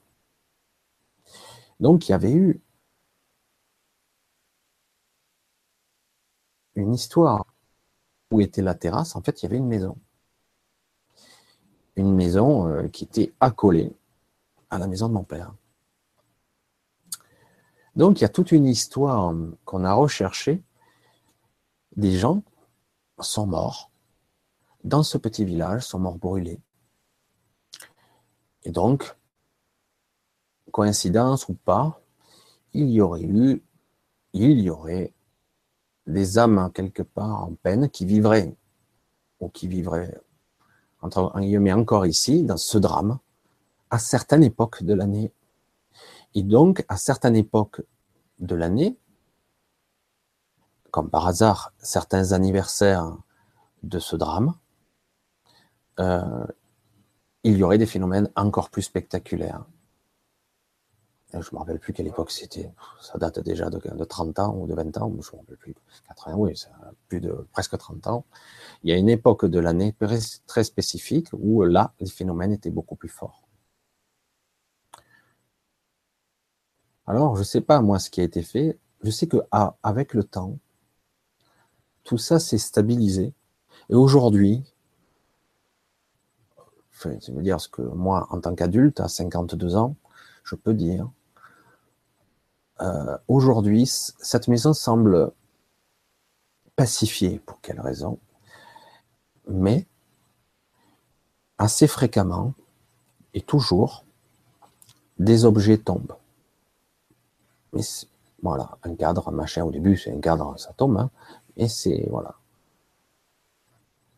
Donc, 1.80 2.08
il 2.08 2.12
y 2.12 2.16
avait 2.16 2.34
eu 2.34 2.62
histoire 6.94 7.46
où 8.32 8.42
était 8.42 8.62
la 8.62 8.76
terrasse? 8.76 9.16
En 9.16 9.22
fait, 9.22 9.42
il 9.42 9.46
y 9.46 9.48
avait 9.48 9.58
une 9.58 9.68
maison. 9.68 9.98
Une 11.96 12.14
maison 12.14 12.68
euh, 12.68 12.88
qui 12.88 13.04
était 13.04 13.34
accolée 13.40 13.94
à 14.70 14.80
la 14.80 14.88
maison 14.88 15.08
de 15.08 15.14
mon 15.14 15.24
père. 15.24 15.54
Donc 17.96 18.20
il 18.20 18.24
y 18.24 18.26
a 18.26 18.30
toute 18.30 18.52
une 18.52 18.66
histoire 18.66 19.34
qu'on 19.66 19.84
a 19.84 19.94
recherchée. 19.94 20.64
Des 21.96 22.18
gens 22.18 22.42
sont 23.20 23.46
morts 23.46 23.92
dans 24.84 25.04
ce 25.04 25.18
petit 25.18 25.46
village, 25.46 25.84
sont 25.84 26.00
morts 26.00 26.18
brûlés. 26.18 26.60
Et 28.64 28.72
donc, 28.72 29.16
coïncidence 30.72 31.48
ou 31.50 31.54
pas, 31.54 32.02
il 32.74 32.90
y 32.90 33.02
aurait 33.02 33.24
eu, 33.24 33.62
il 34.34 34.60
y 34.60 34.70
aurait 34.70 35.14
des 36.08 36.38
âmes 36.38 36.72
quelque 36.74 37.04
part 37.04 37.44
en 37.44 37.54
peine 37.54 37.90
qui 37.90 38.06
vivraient, 38.06 38.56
ou 39.40 39.50
qui 39.50 39.68
vivraient, 39.68 40.20
entre 41.02 41.34
guillemets, 41.40 41.74
encore 41.74 42.06
ici, 42.06 42.44
dans 42.44 42.58
ce 42.58 42.78
drame, 42.78 43.20
à 43.90 44.00
certaines 44.00 44.44
époques 44.44 44.84
de 44.84 44.94
l'année 44.94 45.32
et 46.36 46.44
donc, 46.44 46.84
à 46.88 46.98
certaines 46.98 47.36
époques 47.36 47.82
de 48.40 48.56
l'année, 48.56 48.98
comme 50.92 51.10
par 51.10 51.28
hasard 51.28 51.74
certains 51.80 52.32
anniversaires 52.32 53.18
de 53.84 54.00
ce 54.00 54.16
drame, 54.16 54.54
euh, 56.00 56.46
il 57.44 57.58
y 57.58 57.64
aurait 57.64 57.78
des 57.78 57.86
phénomènes 57.86 58.30
encore 58.36 58.70
plus 58.70 58.84
spectaculaires. 58.84 59.66
Je 61.34 61.38
ne 61.38 61.56
me 61.56 61.60
rappelle 61.60 61.80
plus 61.80 61.94
quelle 61.94 62.08
époque 62.08 62.30
c'était. 62.30 62.72
Ça 63.02 63.18
date 63.18 63.40
déjà 63.40 63.70
de, 63.70 64.04
30 64.04 64.38
ans 64.40 64.56
ou 64.56 64.68
de 64.68 64.76
20 64.76 64.98
ans, 64.98 65.12
je 65.20 65.32
ne 65.32 65.36
me 65.36 65.40
rappelle 65.40 65.58
plus. 65.58 65.76
80, 66.08 66.36
oui, 66.36 66.56
ça 66.56 66.70
plus 67.08 67.22
de 67.22 67.48
presque 67.52 67.78
30 67.78 68.08
ans. 68.08 68.26
Il 68.84 68.92
y 68.92 68.94
a 68.94 68.98
une 68.98 69.10
époque 69.10 69.46
de 69.46 69.60
l'année 69.60 69.96
très 70.46 70.64
spécifique 70.64 71.30
où 71.34 71.64
là, 71.64 71.94
les 72.00 72.10
phénomènes 72.10 72.52
étaient 72.52 72.70
beaucoup 72.70 72.96
plus 72.96 73.10
forts. 73.10 73.44
Alors, 77.08 77.36
je 77.36 77.42
ne 77.42 77.46
sais 77.46 77.62
pas 77.62 77.82
moi 77.82 78.00
ce 78.00 78.10
qui 78.10 78.22
a 78.22 78.24
été 78.24 78.44
fait. 78.44 78.78
Je 79.04 79.10
sais 79.10 79.28
que 79.28 79.38
ah, 79.52 79.76
avec 79.84 80.14
le 80.14 80.24
temps, 80.24 80.58
tout 82.04 82.18
ça 82.18 82.40
s'est 82.40 82.58
stabilisé. 82.58 83.34
Et 83.90 83.96
aujourd'hui, 83.96 84.64
je 86.92 87.32
veux 87.32 87.42
dire 87.42 87.60
ce 87.60 87.68
que 87.68 87.82
moi, 87.82 88.28
en 88.30 88.40
tant 88.40 88.56
qu'adulte, 88.56 89.00
à 89.00 89.08
52 89.08 89.76
ans, 89.76 89.96
je 90.44 90.56
peux 90.56 90.74
dire. 90.74 91.10
Euh, 92.82 93.18
aujourd'hui, 93.28 93.86
cette 93.86 94.48
maison 94.48 94.74
semble 94.74 95.32
pacifiée. 96.76 97.40
Pour 97.40 97.62
quelle 97.62 97.80
raison? 97.80 98.20
Mais 99.48 99.86
assez 101.58 101.88
fréquemment 101.88 102.54
et 103.34 103.42
toujours, 103.42 104.06
des 105.20 105.46
objets 105.46 105.78
tombent. 105.78 106.16
Mais 107.74 107.82
voilà, 108.42 108.78
un 108.84 108.96
cadre, 108.96 109.30
un 109.30 109.32
machin, 109.32 109.64
au 109.64 109.72
début, 109.72 109.98
c'est 109.98 110.12
un 110.12 110.20
cadre, 110.20 110.58
ça 110.60 110.74
tombe, 110.74 110.98
hein, 110.98 111.10
c'est, 111.68 112.08
voilà. 112.10 112.36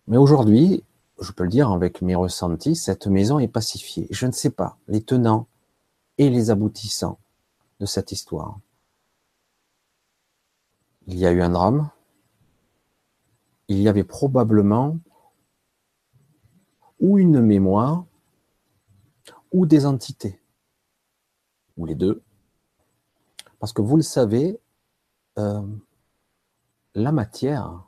Mais 0.07 0.17
aujourd'hui, 0.17 0.83
je 1.19 1.31
peux 1.31 1.43
le 1.43 1.49
dire 1.49 1.71
avec 1.71 2.01
mes 2.01 2.15
ressentis, 2.15 2.75
cette 2.75 3.07
maison 3.07 3.39
est 3.39 3.47
pacifiée. 3.47 4.07
Je 4.11 4.25
ne 4.27 4.31
sais 4.31 4.49
pas 4.49 4.77
les 4.87 5.01
tenants 5.01 5.47
et 6.17 6.29
les 6.29 6.49
aboutissants 6.49 7.19
de 7.79 7.85
cette 7.85 8.11
histoire. 8.11 8.59
Il 11.07 11.17
y 11.17 11.25
a 11.25 11.31
eu 11.31 11.41
un 11.41 11.49
drame. 11.49 11.89
Il 13.67 13.79
y 13.79 13.87
avait 13.87 14.03
probablement 14.03 14.99
ou 16.99 17.17
une 17.17 17.41
mémoire 17.41 18.05
ou 19.51 19.65
des 19.65 19.85
entités, 19.85 20.41
ou 21.77 21.85
les 21.85 21.95
deux, 21.95 22.23
parce 23.59 23.73
que 23.73 23.81
vous 23.81 23.95
le 23.95 24.03
savez, 24.03 24.59
euh, 25.37 25.65
la 26.93 27.11
matière, 27.11 27.83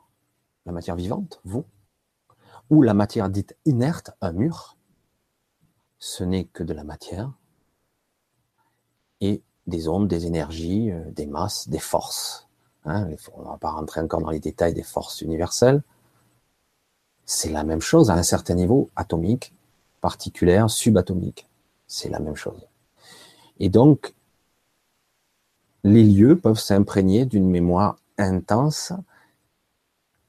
la 0.66 0.72
matière 0.72 0.96
vivante, 0.96 1.40
vous, 1.44 1.64
ou 2.70 2.82
la 2.82 2.94
matière 2.94 3.28
dite 3.28 3.56
inerte, 3.64 4.12
un 4.20 4.32
mur, 4.32 4.76
ce 5.98 6.24
n'est 6.24 6.46
que 6.46 6.62
de 6.62 6.72
la 6.72 6.84
matière 6.84 7.32
et 9.20 9.42
des 9.68 9.86
ondes, 9.86 10.08
des 10.08 10.26
énergies, 10.26 10.90
euh, 10.90 11.04
des 11.10 11.26
masses, 11.26 11.68
des 11.68 11.78
forces. 11.78 12.48
Hein, 12.84 13.08
on 13.34 13.42
ne 13.42 13.48
va 13.48 13.58
pas 13.58 13.70
rentrer 13.70 14.00
encore 14.00 14.20
dans 14.20 14.30
les 14.30 14.40
détails 14.40 14.74
des 14.74 14.82
forces 14.82 15.20
universelles. 15.20 15.82
C'est 17.26 17.50
la 17.50 17.62
même 17.64 17.82
chose 17.82 18.10
à 18.10 18.14
un 18.14 18.22
certain 18.22 18.54
niveau 18.54 18.88
atomique, 18.96 19.54
particulaire, 20.00 20.70
subatomique. 20.70 21.46
C'est 21.86 22.08
la 22.08 22.18
même 22.18 22.34
chose. 22.34 22.66
Et 23.60 23.68
donc, 23.68 24.14
les 25.84 26.04
lieux 26.04 26.38
peuvent 26.38 26.58
s'imprégner 26.58 27.26
d'une 27.26 27.48
mémoire 27.48 27.98
intense 28.16 28.92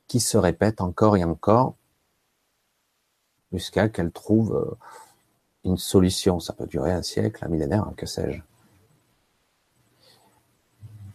qui 0.07 0.19
se 0.19 0.37
répète 0.37 0.81
encore 0.81 1.15
et 1.15 1.23
encore 1.23 1.75
jusqu'à 3.53 3.87
qu'elle 3.87 4.11
trouve 4.11 4.55
euh, 4.55 4.77
une 5.63 5.77
solution. 5.77 6.39
Ça 6.39 6.53
peut 6.53 6.67
durer 6.67 6.91
un 6.91 7.03
siècle, 7.03 7.43
un 7.45 7.47
millénaire, 7.47 7.89
que 7.95 8.05
sais-je. 8.05 8.41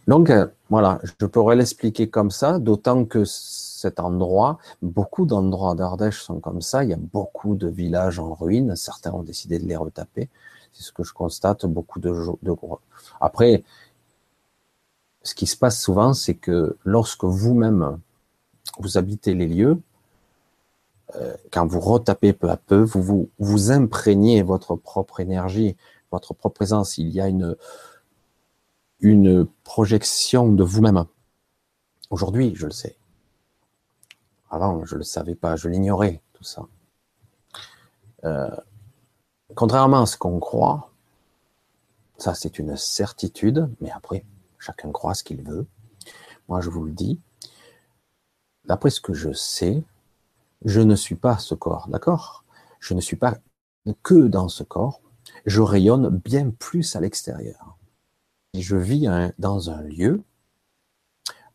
Donc 0.07 0.29
euh, 0.29 0.47
voilà, 0.69 0.99
je 1.03 1.25
pourrais 1.25 1.55
l'expliquer 1.55 2.09
comme 2.09 2.29
ça, 2.31 2.59
d'autant 2.59 3.05
que 3.05 3.23
cet 3.25 3.99
endroit, 3.99 4.59
beaucoup 4.81 5.25
d'endroits 5.25 5.75
d'Ardèche 5.75 6.21
sont 6.21 6.39
comme 6.39 6.61
ça, 6.61 6.83
il 6.83 6.91
y 6.91 6.93
a 6.93 6.97
beaucoup 6.97 7.55
de 7.55 7.67
villages 7.67 8.19
en 8.19 8.33
ruine, 8.33 8.75
certains 8.75 9.11
ont 9.11 9.23
décidé 9.23 9.57
de 9.57 9.65
les 9.65 9.75
retaper, 9.75 10.29
c'est 10.73 10.83
ce 10.83 10.91
que 10.91 11.03
je 11.03 11.13
constate, 11.13 11.65
beaucoup 11.65 11.99
de, 11.99 12.13
de... 12.43 12.55
Après, 13.19 13.63
ce 15.23 15.33
qui 15.33 15.47
se 15.47 15.57
passe 15.57 15.81
souvent, 15.81 16.13
c'est 16.13 16.35
que 16.35 16.77
lorsque 16.83 17.23
vous-même, 17.23 17.99
vous 18.79 18.97
habitez 18.97 19.33
les 19.33 19.47
lieux, 19.47 19.79
euh, 21.15 21.35
quand 21.51 21.65
vous 21.65 21.79
retapez 21.79 22.33
peu 22.33 22.49
à 22.49 22.57
peu, 22.57 22.81
vous, 22.81 23.01
vous 23.01 23.29
vous 23.39 23.71
imprégnez 23.71 24.43
votre 24.43 24.75
propre 24.75 25.19
énergie, 25.19 25.75
votre 26.11 26.33
propre 26.33 26.55
présence. 26.55 26.97
Il 26.97 27.09
y 27.09 27.21
a 27.21 27.27
une, 27.27 27.55
une 28.99 29.45
projection 29.63 30.51
de 30.51 30.63
vous-même. 30.63 31.05
Aujourd'hui, 32.09 32.53
je 32.55 32.65
le 32.65 32.71
sais. 32.71 32.97
Avant, 34.49 34.85
je 34.85 34.95
ne 34.95 34.99
le 34.99 35.03
savais 35.03 35.35
pas, 35.35 35.55
je 35.55 35.69
l'ignorais, 35.69 36.21
tout 36.33 36.43
ça. 36.43 36.65
Euh, 38.23 38.55
contrairement 39.55 40.03
à 40.03 40.05
ce 40.05 40.17
qu'on 40.17 40.39
croit, 40.39 40.91
ça 42.17 42.33
c'est 42.33 42.57
une 42.59 42.75
certitude, 42.77 43.69
mais 43.81 43.91
après, 43.91 44.25
chacun 44.59 44.91
croit 44.91 45.13
ce 45.13 45.23
qu'il 45.23 45.43
veut. 45.43 45.67
Moi, 46.47 46.61
je 46.61 46.69
vous 46.69 46.85
le 46.85 46.91
dis, 46.91 47.19
d'après 48.65 48.89
ce 48.89 49.01
que 49.01 49.13
je 49.13 49.33
sais, 49.33 49.83
je 50.63 50.81
ne 50.81 50.95
suis 50.95 51.15
pas 51.15 51.37
ce 51.37 51.53
corps, 51.53 51.87
d'accord? 51.89 52.43
Je 52.79 52.93
ne 52.93 53.01
suis 53.01 53.17
pas 53.17 53.37
que 54.03 54.27
dans 54.27 54.47
ce 54.47 54.63
corps, 54.63 55.01
je 55.45 55.61
rayonne 55.61 56.09
bien 56.09 56.49
plus 56.49 56.95
à 56.95 56.99
l'extérieur. 56.99 57.74
Je 58.61 58.77
vis 58.77 59.07
dans 59.39 59.69
un 59.69 59.81
lieu, 59.81 60.23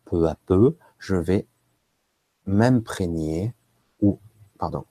peu 0.05 0.29
à 0.29 0.37
peu, 0.47 0.77
je 0.99 1.17
vais 1.17 1.47
m'imprégner, 2.47 3.55
ou, 4.01 4.19
pardon, 4.59 4.85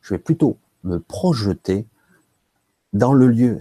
je 0.00 0.14
vais 0.14 0.18
plutôt 0.18 0.58
me 0.84 0.98
projeter 0.98 1.86
dans 2.92 3.12
le 3.12 3.28
lieu. 3.28 3.58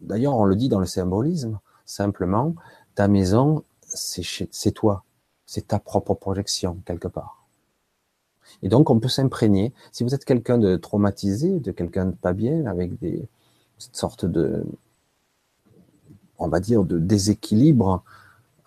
D'ailleurs, 0.00 0.36
on 0.36 0.44
le 0.44 0.56
dit 0.56 0.68
dans 0.68 0.80
le 0.80 0.86
symbolisme, 0.86 1.58
simplement, 1.84 2.54
ta 2.94 3.08
maison, 3.08 3.64
c'est 3.82 4.72
toi, 4.72 5.04
c'est 5.46 5.68
ta 5.68 5.78
propre 5.78 6.14
projection, 6.14 6.78
quelque 6.84 7.08
part. 7.08 7.46
Et 8.62 8.68
donc, 8.68 8.90
on 8.90 8.98
peut 8.98 9.08
s'imprégner. 9.08 9.72
Si 9.92 10.04
vous 10.04 10.14
êtes 10.14 10.24
quelqu'un 10.24 10.58
de 10.58 10.76
traumatisé, 10.76 11.60
de 11.60 11.70
quelqu'un 11.72 12.06
de 12.06 12.12
pas 12.12 12.32
bien, 12.32 12.66
avec 12.66 12.98
des 12.98 13.28
sortes 13.78 14.24
de, 14.24 14.64
on 16.38 16.48
va 16.48 16.60
dire, 16.60 16.84
de 16.84 16.98
déséquilibre 16.98 18.02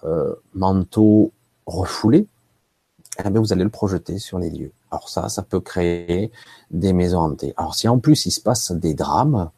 euh, 0.03 0.35
mentaux 0.53 1.31
refoulés, 1.65 2.27
eh 3.19 3.29
bien, 3.29 3.41
vous 3.41 3.53
allez 3.53 3.63
le 3.63 3.69
projeter 3.69 4.19
sur 4.19 4.39
les 4.39 4.49
lieux. 4.49 4.71
Alors 4.89 5.09
ça, 5.09 5.29
ça 5.29 5.41
peut 5.41 5.59
créer 5.59 6.31
des 6.69 6.93
maisons 6.93 7.19
hantées. 7.19 7.53
Alors 7.57 7.75
si 7.75 7.87
en 7.87 7.99
plus 7.99 8.25
il 8.25 8.31
se 8.31 8.41
passe 8.41 8.71
des 8.71 8.93
drames 8.93 9.49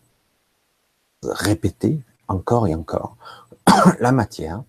répétés 1.23 1.99
encore 2.28 2.67
et 2.67 2.76
encore, 2.76 3.17
la 3.99 4.12
matière, 4.12 4.63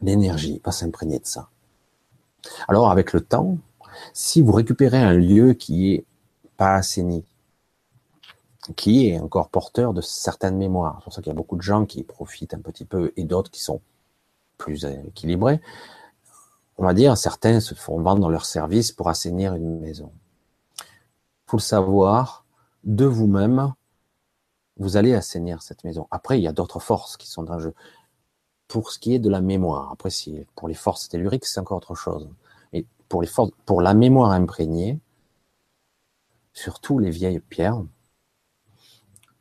l'énergie 0.00 0.60
va 0.64 0.72
s'imprégner 0.72 1.18
de 1.18 1.26
ça. 1.26 1.48
Alors 2.68 2.90
avec 2.90 3.12
le 3.12 3.20
temps, 3.20 3.58
si 4.12 4.40
vous 4.40 4.52
récupérez 4.52 4.98
un 4.98 5.12
lieu 5.12 5.54
qui 5.54 5.94
est 5.94 6.04
pas 6.56 6.74
assaini, 6.74 7.24
qui 8.76 9.08
est 9.08 9.18
encore 9.18 9.48
porteur 9.48 9.94
de 9.94 10.00
certaines 10.00 10.56
mémoires, 10.56 10.96
c'est 10.98 11.04
pour 11.04 11.12
ça 11.12 11.22
qu'il 11.22 11.30
y 11.30 11.34
a 11.34 11.36
beaucoup 11.36 11.56
de 11.56 11.62
gens 11.62 11.86
qui 11.86 12.02
profitent 12.02 12.54
un 12.54 12.60
petit 12.60 12.84
peu 12.84 13.12
et 13.16 13.24
d'autres 13.24 13.50
qui 13.50 13.60
sont 13.60 13.80
plus 14.58 14.84
équilibrés, 14.84 15.60
on 16.76 16.84
va 16.84 16.94
dire, 16.94 17.16
certains 17.16 17.60
se 17.60 17.74
font 17.74 18.00
vendre 18.00 18.30
leur 18.30 18.44
service 18.44 18.92
pour 18.92 19.08
assainir 19.08 19.54
une 19.54 19.80
maison. 19.80 20.12
Faut 21.46 21.56
le 21.56 21.62
savoir, 21.62 22.44
de 22.84 23.04
vous-même, 23.04 23.72
vous 24.78 24.96
allez 24.96 25.14
assainir 25.14 25.62
cette 25.62 25.84
maison. 25.84 26.06
Après, 26.10 26.38
il 26.38 26.42
y 26.42 26.48
a 26.48 26.52
d'autres 26.52 26.80
forces 26.80 27.16
qui 27.16 27.28
sont 27.28 27.50
en 27.50 27.58
jeu. 27.58 27.74
Pour 28.68 28.92
ce 28.92 28.98
qui 28.98 29.14
est 29.14 29.18
de 29.18 29.28
la 29.28 29.40
mémoire, 29.40 29.90
après, 29.92 30.10
pour 30.54 30.68
les 30.68 30.74
forces 30.74 31.08
telluriques, 31.08 31.44
c'est 31.44 31.60
encore 31.60 31.78
autre 31.78 31.94
chose 31.94 32.28
pour, 33.10 33.20
les 33.20 33.28
pour 33.66 33.82
la 33.82 33.92
mémoire 33.92 34.30
imprégnée, 34.30 34.98
surtout 36.54 36.98
les 36.98 37.10
vieilles 37.10 37.40
pierres, 37.40 37.82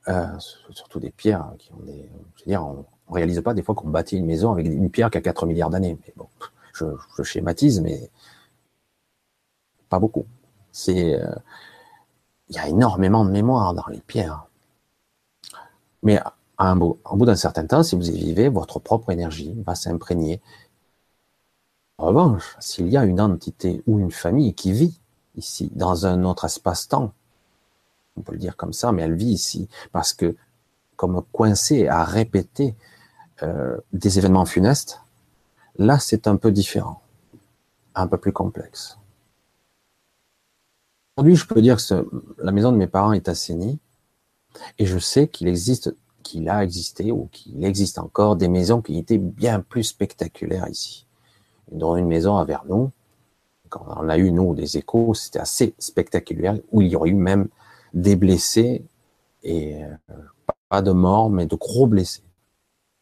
euh, 0.10 0.28
surtout 0.72 1.00
des 1.00 1.12
pierres 1.12 1.54
qui 1.58 1.72
ont 1.74 1.84
des. 1.86 2.10
Je 2.36 2.52
veux 2.52 2.58
on 2.58 2.86
ne 3.10 3.16
réalise 3.16 3.42
pas 3.42 3.54
des 3.54 3.64
fois 3.64 3.76
qu'on 3.76 3.90
bâtit 3.90 4.18
une 4.18 4.26
maison 4.26 4.52
avec 4.52 4.66
une 4.66 4.90
pierre 4.90 5.10
qui 5.10 5.18
a 5.18 5.22
4 5.22 5.46
milliards 5.46 5.70
d'années. 5.70 5.98
Bon, 6.16 6.28
je, 6.74 7.24
schématise, 7.24 7.82
mais 7.82 8.10
pas 9.90 10.00
beaucoup. 10.00 10.26
Euh, 10.90 11.36
il 12.50 12.56
y 12.56 12.60
a 12.60 12.68
énormément 12.68 13.26
de 13.26 13.32
mémoire 13.32 13.74
dans 13.74 13.88
les 13.88 14.02
pierres. 14.02 14.46
Mais 16.04 16.20
au 16.60 17.16
bout 17.16 17.26
d'un 17.26 17.36
certain 17.36 17.66
temps, 17.66 17.84
si 17.84 17.96
vous 17.96 18.10
y 18.10 18.18
vivez, 18.18 18.50
votre 18.50 18.80
propre 18.80 19.12
énergie 19.12 19.56
va 19.66 19.76
s'imprégner 19.76 20.42
en 22.00 22.06
revanche, 22.06 22.56
s'il 22.62 22.88
y 22.88 22.96
a 22.96 23.04
une 23.04 23.20
entité 23.20 23.84
ou 23.86 24.00
une 24.00 24.10
famille 24.10 24.54
qui 24.54 24.72
vit 24.72 25.02
ici, 25.36 25.70
dans 25.76 26.06
un 26.06 26.24
autre 26.24 26.46
espace-temps, 26.46 27.14
on 28.20 28.22
peut 28.22 28.34
le 28.34 28.38
dire 28.38 28.58
comme 28.58 28.74
ça, 28.74 28.92
mais 28.92 29.04
elle 29.04 29.16
vit 29.16 29.32
ici, 29.32 29.68
parce 29.92 30.14
que 30.14 30.36
comme 30.96 31.24
coincée 31.32 31.88
à 31.88 32.04
répéter 32.04 32.76
euh, 33.44 33.78
des 33.94 34.20
événements 34.20 34.46
funestes, 34.46 35.02
là 35.78 35.98
c'est 36.00 36.28
un 36.28 36.36
peu 36.36 36.52
différent, 36.52 37.02
un 37.96 38.08
peu 38.08 38.18
plus 38.18 38.34
complexe. 38.34 38.98
Aujourd'hui, 41.18 41.36
je 41.36 41.48
peux 41.48 41.62
dire 41.62 41.78
que 41.78 42.10
la 42.38 42.52
maison 42.52 42.72
de 42.72 42.78
mes 42.78 42.88
parents 42.88 43.14
est 43.14 43.28
assainie, 43.28 43.80
et 44.78 44.86
je 44.86 44.98
sais 45.00 45.28
qu'il 45.28 45.48
existe, 45.48 45.96
qu'il 46.24 46.50
a 46.50 46.64
existé 46.64 47.12
ou 47.12 47.30
qu'il 47.32 47.64
existe 47.64 48.00
encore 48.00 48.36
des 48.36 48.48
maisons 48.48 48.82
qui 48.82 48.98
étaient 48.98 49.18
bien 49.18 49.62
plus 49.62 49.84
spectaculaires 49.84 50.68
ici 50.70 51.06
dans 51.72 51.96
une 51.96 52.08
maison 52.08 52.38
à 52.38 52.46
Vernon. 52.46 52.92
Quand 53.70 53.86
on 53.98 54.10
a 54.10 54.18
eu, 54.18 54.32
nous, 54.32 54.56
des 54.56 54.78
échos, 54.78 55.14
c'était 55.14 55.40
assez 55.40 55.76
spectaculaire, 55.78 56.58
où 56.72 56.82
il 56.82 56.88
y 56.88 56.96
aurait 56.96 57.10
eu 57.10 57.16
même 57.16 57.48
des 57.94 58.16
blessés, 58.16 58.86
et 59.44 59.84
euh, 59.84 60.14
pas 60.70 60.82
de 60.82 60.92
morts, 60.92 61.30
mais 61.30 61.46
de 61.46 61.56
gros 61.56 61.88
blessés. 61.88 62.24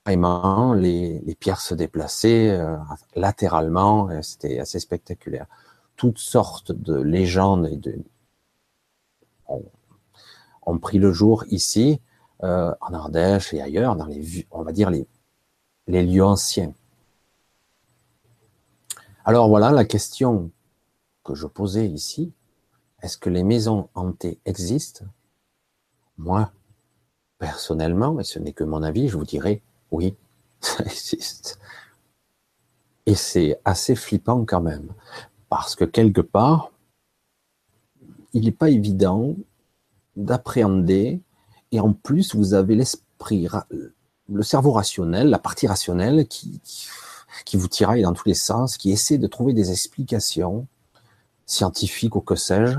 Vraiment, 0.06 0.74
les, 0.74 1.36
pierres 1.40 1.62
se 1.62 1.76
déplaçaient 1.76 2.50
euh, 2.52 2.78
latéralement, 3.16 4.10
c'était 4.22 4.60
assez 4.60 4.80
spectaculaire. 4.80 5.48
Toutes 5.96 6.20
sortes 6.20 6.72
de 6.72 6.96
légendes 6.96 7.68
et 7.68 7.80
ont, 10.66 10.80
pris 10.80 11.00
le 11.00 11.12
jour 11.12 11.44
ici, 11.50 12.02
euh, 12.44 12.74
en 12.82 12.94
Ardèche 12.94 13.54
et 13.54 13.62
ailleurs, 13.62 13.96
dans 13.96 14.06
les, 14.06 14.48
on 14.52 14.64
va 14.64 14.72
dire 14.72 14.90
les 14.90 16.04
lieux 16.04 16.24
anciens. 16.24 16.74
Alors 19.28 19.50
voilà 19.50 19.72
la 19.72 19.84
question 19.84 20.52
que 21.26 21.36
je 21.36 21.48
posais 21.48 21.86
ici. 21.86 22.32
Est-ce 23.08 23.18
que 23.18 23.30
les 23.30 23.46
maisons 23.46 23.88
hantées 23.96 24.38
existent? 24.44 25.06
Moi, 26.18 26.52
personnellement, 27.40 28.20
et 28.20 28.26
ce 28.26 28.38
n'est 28.38 28.52
que 28.52 28.66
mon 28.66 28.84
avis, 28.84 29.08
je 29.08 29.16
vous 29.16 29.24
dirais 29.24 29.62
oui, 29.92 30.18
ça 30.60 30.84
existe. 30.84 31.58
Et 33.06 33.16
c'est 33.16 33.62
assez 33.64 33.96
flippant 33.96 34.44
quand 34.44 34.60
même, 34.60 34.90
parce 35.48 35.74
que 35.74 35.86
quelque 35.86 36.20
part, 36.20 36.74
il 38.34 38.44
n'est 38.44 38.52
pas 38.52 38.70
évident 38.70 39.38
d'appréhender, 40.18 41.22
et 41.72 41.80
en 41.80 41.94
plus, 41.94 42.36
vous 42.36 42.56
avez 42.56 42.76
l'esprit, 42.76 43.48
le 44.28 44.44
cerveau 44.44 44.74
rationnel, 44.74 45.30
la 45.30 45.40
partie 45.40 45.68
rationnelle 45.68 46.28
qui, 46.28 46.60
qui 47.46 47.56
vous 47.56 47.70
tiraille 47.70 48.02
dans 48.02 48.12
tous 48.12 48.28
les 48.28 48.34
sens, 48.34 48.76
qui 48.76 48.92
essaie 48.92 49.18
de 49.18 49.28
trouver 49.28 49.54
des 49.54 49.72
explications 49.72 50.68
scientifiques 51.46 52.18
ou 52.18 52.20
que 52.20 52.36
sais-je. 52.36 52.78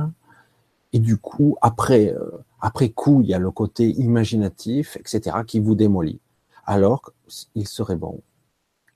Et 0.93 1.01
du 1.01 1.19
coup, 1.19 1.57
après 1.61 2.15
euh, 2.15 2.31
Après 2.61 2.91
coup, 2.91 3.21
il 3.23 3.29
y 3.29 3.35
a 3.35 3.39
le 3.39 3.51
côté 3.51 3.91
imaginatif, 3.91 4.97
etc., 4.97 5.39
qui 5.47 5.61
vous 5.61 5.75
démolit. 5.75 6.21
Alors, 6.67 7.13
il 7.55 7.69
serait 7.69 7.97
bon, 7.97 8.21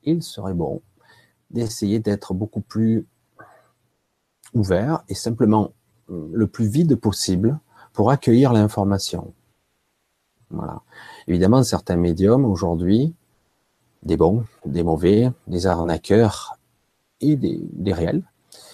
il 0.03 0.23
serait 0.23 0.55
bon 0.55 0.83
d'essayer 1.51 2.01
d'être 2.01 2.35
beaucoup 2.35 2.61
plus 2.61 3.07
ouvert 4.55 5.05
et 5.09 5.15
simplement 5.15 5.73
euh, 6.11 6.29
le 6.33 6.47
plus 6.47 6.67
vide 6.67 6.97
possible 6.97 7.59
pour 7.93 8.11
accueillir 8.11 8.53
l'information. 8.53 9.33
Voilà. 10.51 10.83
Évidemment, 11.29 11.63
certains 11.63 11.97
médiums 11.97 12.45
aujourd'hui, 12.45 13.15
des 14.03 14.17
bons, 14.17 14.45
des 14.67 14.83
mauvais, 14.83 15.31
des 15.47 15.67
arnaqueurs 15.67 16.59
et 17.21 17.37
des 17.37 17.93
réels, 17.93 18.25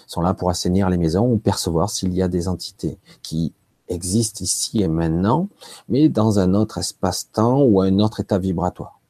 sont 0.09 0.23
là 0.23 0.35
pour 0.35 0.51
assainir 0.51 0.89
les 0.91 0.97
maisons 0.97 1.31
ou 1.31 1.39
percevoir 1.39 1.91
s'il 1.91 2.13
y 2.15 2.23
a 2.23 2.29
des 2.29 2.49
entités 2.49 2.99
qui 3.23 3.53
existent 3.89 4.43
ici 4.43 4.83
et 4.83 4.89
maintenant, 4.89 5.49
mais 5.89 6.09
dans 6.09 6.39
un 6.39 6.55
autre 6.55 6.79
espace-temps 6.79 7.63
ou 7.63 7.81
un 7.81 7.99
autre 8.01 8.21
état 8.21 8.39
vibratoire. 8.39 9.01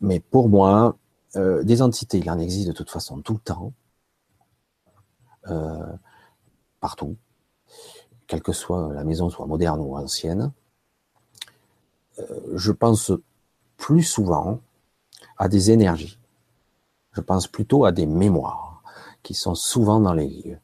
Mais 0.00 0.20
pour 0.20 0.48
moi, 0.48 0.96
euh, 1.36 1.62
des 1.64 1.82
entités, 1.82 2.18
il 2.18 2.30
en 2.30 2.38
existe 2.38 2.68
de 2.68 2.72
toute 2.72 2.90
façon 2.90 3.20
tout 3.20 3.34
le 3.34 3.38
temps, 3.40 3.72
euh, 5.48 5.92
partout, 6.80 7.16
quelle 8.26 8.42
que 8.42 8.52
soit 8.52 8.92
la 8.92 9.04
maison, 9.04 9.28
soit 9.28 9.46
moderne 9.46 9.80
ou 9.80 9.96
ancienne. 9.96 10.52
Euh, 12.18 12.40
je 12.54 12.72
pense 12.72 13.12
plus 13.76 14.04
souvent 14.04 14.60
à 15.38 15.48
des 15.48 15.72
énergies. 15.72 16.18
Je 17.12 17.20
pense 17.20 17.46
plutôt 17.46 17.84
à 17.84 17.92
des 17.92 18.06
mémoires 18.06 18.82
qui 19.22 19.34
sont 19.34 19.54
souvent 19.54 20.00
dans 20.00 20.14
les 20.14 20.28
lieux. 20.28 20.58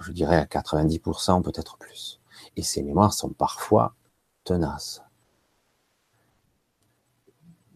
Je 0.00 0.12
dirais 0.12 0.36
à 0.36 0.44
90%, 0.44 1.42
peut-être 1.42 1.76
plus. 1.76 2.20
Et 2.56 2.62
ces 2.62 2.82
mémoires 2.82 3.12
sont 3.12 3.28
parfois 3.28 3.94
tenaces. 4.44 5.02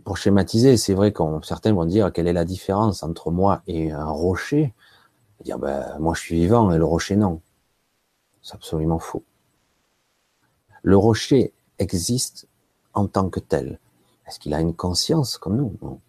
Pour 0.05 0.19
schématiser, 0.19 0.77
c'est 0.77 0.95
vrai 0.95 1.13
que 1.13 1.23
certains 1.43 1.73
vont 1.73 1.87
dire 1.87 2.13
quelle 2.13 2.29
est 2.29 2.33
la 2.35 2.45
différence 2.45 3.03
entre 3.03 3.31
moi 3.31 3.63
et 3.67 3.91
un 3.91 4.05
rocher? 4.07 4.75
Dire 5.43 5.59
ben, 5.59 5.99
moi 5.99 6.15
je 6.15 6.21
suis 6.21 6.37
vivant 6.37 6.71
et 6.73 6.79
le 6.79 6.85
rocher 6.85 7.17
non. 7.17 7.41
C'est 8.43 8.55
absolument 8.55 8.99
faux. 8.99 9.25
Le 10.83 10.97
rocher 10.97 11.55
existe 11.79 12.47
en 12.93 13.07
tant 13.07 13.31
que 13.31 13.41
tel. 13.41 13.79
Est-ce 14.27 14.39
qu'il 14.39 14.55
a 14.55 14.61
une 14.61 14.75
conscience 14.75 15.39
comme 15.39 15.57
nous? 15.57 16.01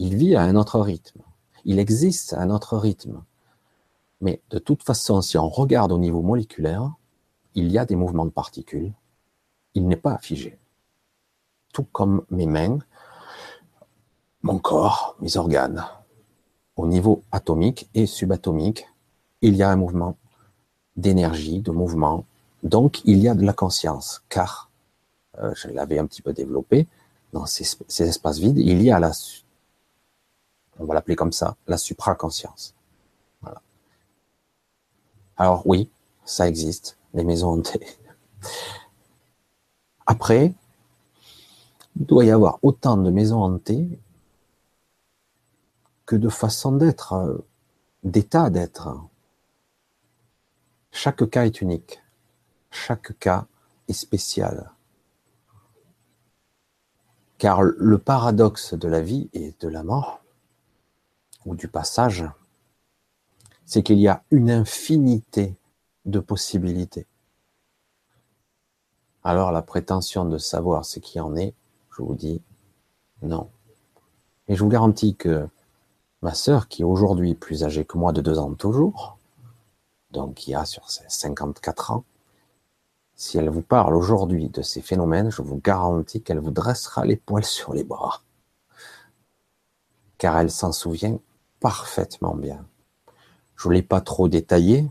Il 0.00 0.16
vit 0.16 0.34
à 0.34 0.40
un 0.40 0.56
autre 0.56 0.80
rythme. 0.80 1.20
Il 1.66 1.78
existe 1.78 2.32
à 2.32 2.40
un 2.40 2.48
autre 2.48 2.78
rythme. 2.78 3.22
Mais 4.22 4.40
de 4.48 4.58
toute 4.58 4.82
façon, 4.82 5.20
si 5.20 5.36
on 5.36 5.50
regarde 5.50 5.92
au 5.92 5.98
niveau 5.98 6.22
moléculaire, 6.22 6.90
il 7.54 7.70
y 7.70 7.76
a 7.76 7.84
des 7.84 7.96
mouvements 7.96 8.24
de 8.24 8.30
particules. 8.30 8.94
Il 9.74 9.86
n'est 9.86 9.96
pas 9.96 10.16
figé. 10.16 10.58
Tout 11.74 11.84
comme 11.92 12.24
mes 12.30 12.46
mains, 12.46 12.78
mon 14.40 14.58
corps, 14.58 15.16
mes 15.20 15.36
organes. 15.36 15.84
Au 16.76 16.86
niveau 16.86 17.22
atomique 17.30 17.90
et 17.92 18.06
subatomique, 18.06 18.86
il 19.42 19.54
y 19.54 19.62
a 19.62 19.68
un 19.68 19.76
mouvement 19.76 20.16
d'énergie, 20.96 21.60
de 21.60 21.72
mouvement. 21.72 22.24
Donc, 22.62 23.02
il 23.04 23.18
y 23.18 23.28
a 23.28 23.34
de 23.34 23.44
la 23.44 23.52
conscience, 23.52 24.22
car, 24.30 24.70
euh, 25.40 25.52
je 25.54 25.68
l'avais 25.68 25.98
un 25.98 26.06
petit 26.06 26.22
peu 26.22 26.32
développé, 26.32 26.86
dans 27.34 27.44
ces, 27.44 27.76
espaces 28.02 28.38
vides, 28.38 28.58
il 28.58 28.82
y 28.82 28.90
a 28.90 28.98
la, 28.98 29.12
on 30.80 30.86
va 30.86 30.94
l'appeler 30.94 31.16
comme 31.16 31.32
ça, 31.32 31.56
la 31.66 31.76
supraconscience. 31.76 32.74
Alors 35.36 35.66
oui, 35.66 35.90
ça 36.24 36.48
existe, 36.48 36.98
les 37.14 37.24
maisons 37.24 37.52
hantées. 37.52 37.86
Après, 40.06 40.52
il 41.96 42.06
doit 42.06 42.24
y 42.24 42.30
avoir 42.30 42.58
autant 42.62 42.96
de 42.96 43.10
maisons 43.10 43.42
hantées 43.42 44.00
que 46.04 46.16
de 46.16 46.28
façons 46.28 46.72
d'être, 46.72 47.12
euh, 47.12 47.38
d'état 48.02 48.50
d'être. 48.50 48.88
Chaque 50.90 51.28
cas 51.30 51.46
est 51.46 51.60
unique. 51.60 52.02
Chaque 52.70 53.16
cas 53.18 53.46
est 53.88 53.92
spécial. 53.92 54.72
Car 57.38 57.62
le 57.62 57.98
paradoxe 57.98 58.74
de 58.74 58.88
la 58.88 59.00
vie 59.00 59.30
et 59.32 59.54
de 59.60 59.68
la 59.68 59.82
mort, 59.82 60.19
ou 61.46 61.54
du 61.54 61.68
passage, 61.68 62.24
c'est 63.64 63.82
qu'il 63.82 63.98
y 63.98 64.08
a 64.08 64.22
une 64.30 64.50
infinité 64.50 65.54
de 66.04 66.18
possibilités. 66.18 67.06
Alors 69.22 69.52
la 69.52 69.62
prétention 69.62 70.24
de 70.24 70.38
savoir 70.38 70.84
ce 70.84 70.98
qui 70.98 71.20
en 71.20 71.36
est, 71.36 71.54
je 71.96 72.02
vous 72.02 72.14
dis 72.14 72.42
non. 73.22 73.50
Et 74.48 74.56
je 74.56 74.62
vous 74.64 74.70
garantis 74.70 75.14
que 75.14 75.46
ma 76.22 76.34
sœur, 76.34 76.68
qui 76.68 76.82
est 76.82 76.84
aujourd'hui 76.84 77.34
plus 77.34 77.64
âgée 77.64 77.84
que 77.84 77.98
moi 77.98 78.12
de 78.12 78.20
deux 78.20 78.38
ans 78.38 78.54
toujours, 78.54 79.18
donc 80.10 80.34
qui 80.34 80.54
a 80.54 80.64
sur 80.64 80.90
ses 80.90 81.04
54 81.08 81.92
ans, 81.92 82.04
si 83.14 83.36
elle 83.36 83.50
vous 83.50 83.62
parle 83.62 83.94
aujourd'hui 83.94 84.48
de 84.48 84.62
ces 84.62 84.80
phénomènes, 84.80 85.30
je 85.30 85.42
vous 85.42 85.60
garantis 85.62 86.22
qu'elle 86.22 86.38
vous 86.38 86.50
dressera 86.50 87.04
les 87.04 87.16
poils 87.16 87.44
sur 87.44 87.74
les 87.74 87.84
bras. 87.84 88.22
Car 90.16 90.38
elle 90.38 90.50
s'en 90.50 90.72
souvient 90.72 91.18
parfaitement 91.60 92.34
bien. 92.34 92.66
Je 93.56 93.68
ne 93.68 93.74
l'ai 93.74 93.82
pas 93.82 94.00
trop 94.00 94.28
détaillé, 94.28 94.90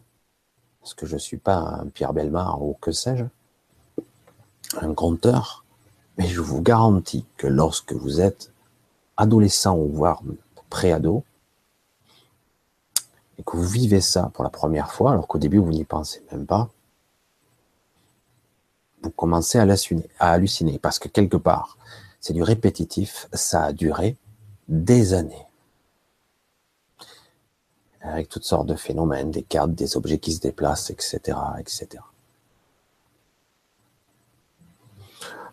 parce 0.80 0.94
que 0.94 1.06
je 1.06 1.16
ne 1.16 1.20
suis 1.20 1.38
pas 1.38 1.58
un 1.58 1.88
Pierre 1.88 2.14
Belmar 2.14 2.62
ou 2.62 2.78
que 2.80 2.92
sais-je, 2.92 3.26
un 4.80 4.94
conteur, 4.94 5.66
mais 6.18 6.28
je 6.28 6.42
vous 6.42 6.62
garantis 6.62 7.26
que 7.38 7.48
lorsque 7.48 7.94
vous 7.94 8.22
êtes 8.22 8.54
adolescent 9.18 9.76
ou 9.76 9.90
voire 9.90 10.22
préado, 10.70 11.24
et 13.38 13.44
que 13.44 13.58
vous 13.58 13.68
vivez 13.68 14.02
ça 14.02 14.30
pour 14.34 14.44
la 14.44 14.50
première 14.50 14.92
fois, 14.92 15.12
alors 15.12 15.28
qu'au 15.28 15.40
début 15.40 15.58
vous 15.58 15.72
n'y 15.72 15.86
pensez 15.86 16.24
même 16.32 16.46
pas, 16.46 16.70
vous 19.02 19.12
commencez 19.12 19.58
à, 19.58 19.66
à 20.20 20.32
halluciner, 20.32 20.78
parce 20.78 21.00
que 21.00 21.08
quelque 21.08 21.38
part, 21.38 21.78
c'est 22.20 22.34
du 22.34 22.44
répétitif, 22.44 23.28
ça 23.34 23.64
a 23.64 23.74
duré 23.74 24.18
des 24.68 25.14
années. 25.14 25.49
Avec 28.02 28.30
toutes 28.30 28.46
sortes 28.46 28.68
de 28.68 28.76
phénomènes, 28.76 29.32
des 29.32 29.44
cartes, 29.44 29.74
des 29.74 29.98
objets 29.98 30.20
qui 30.20 30.34
se 30.34 30.40
déplacent, 30.40 30.90
etc., 30.90 31.38
etc. 31.60 32.02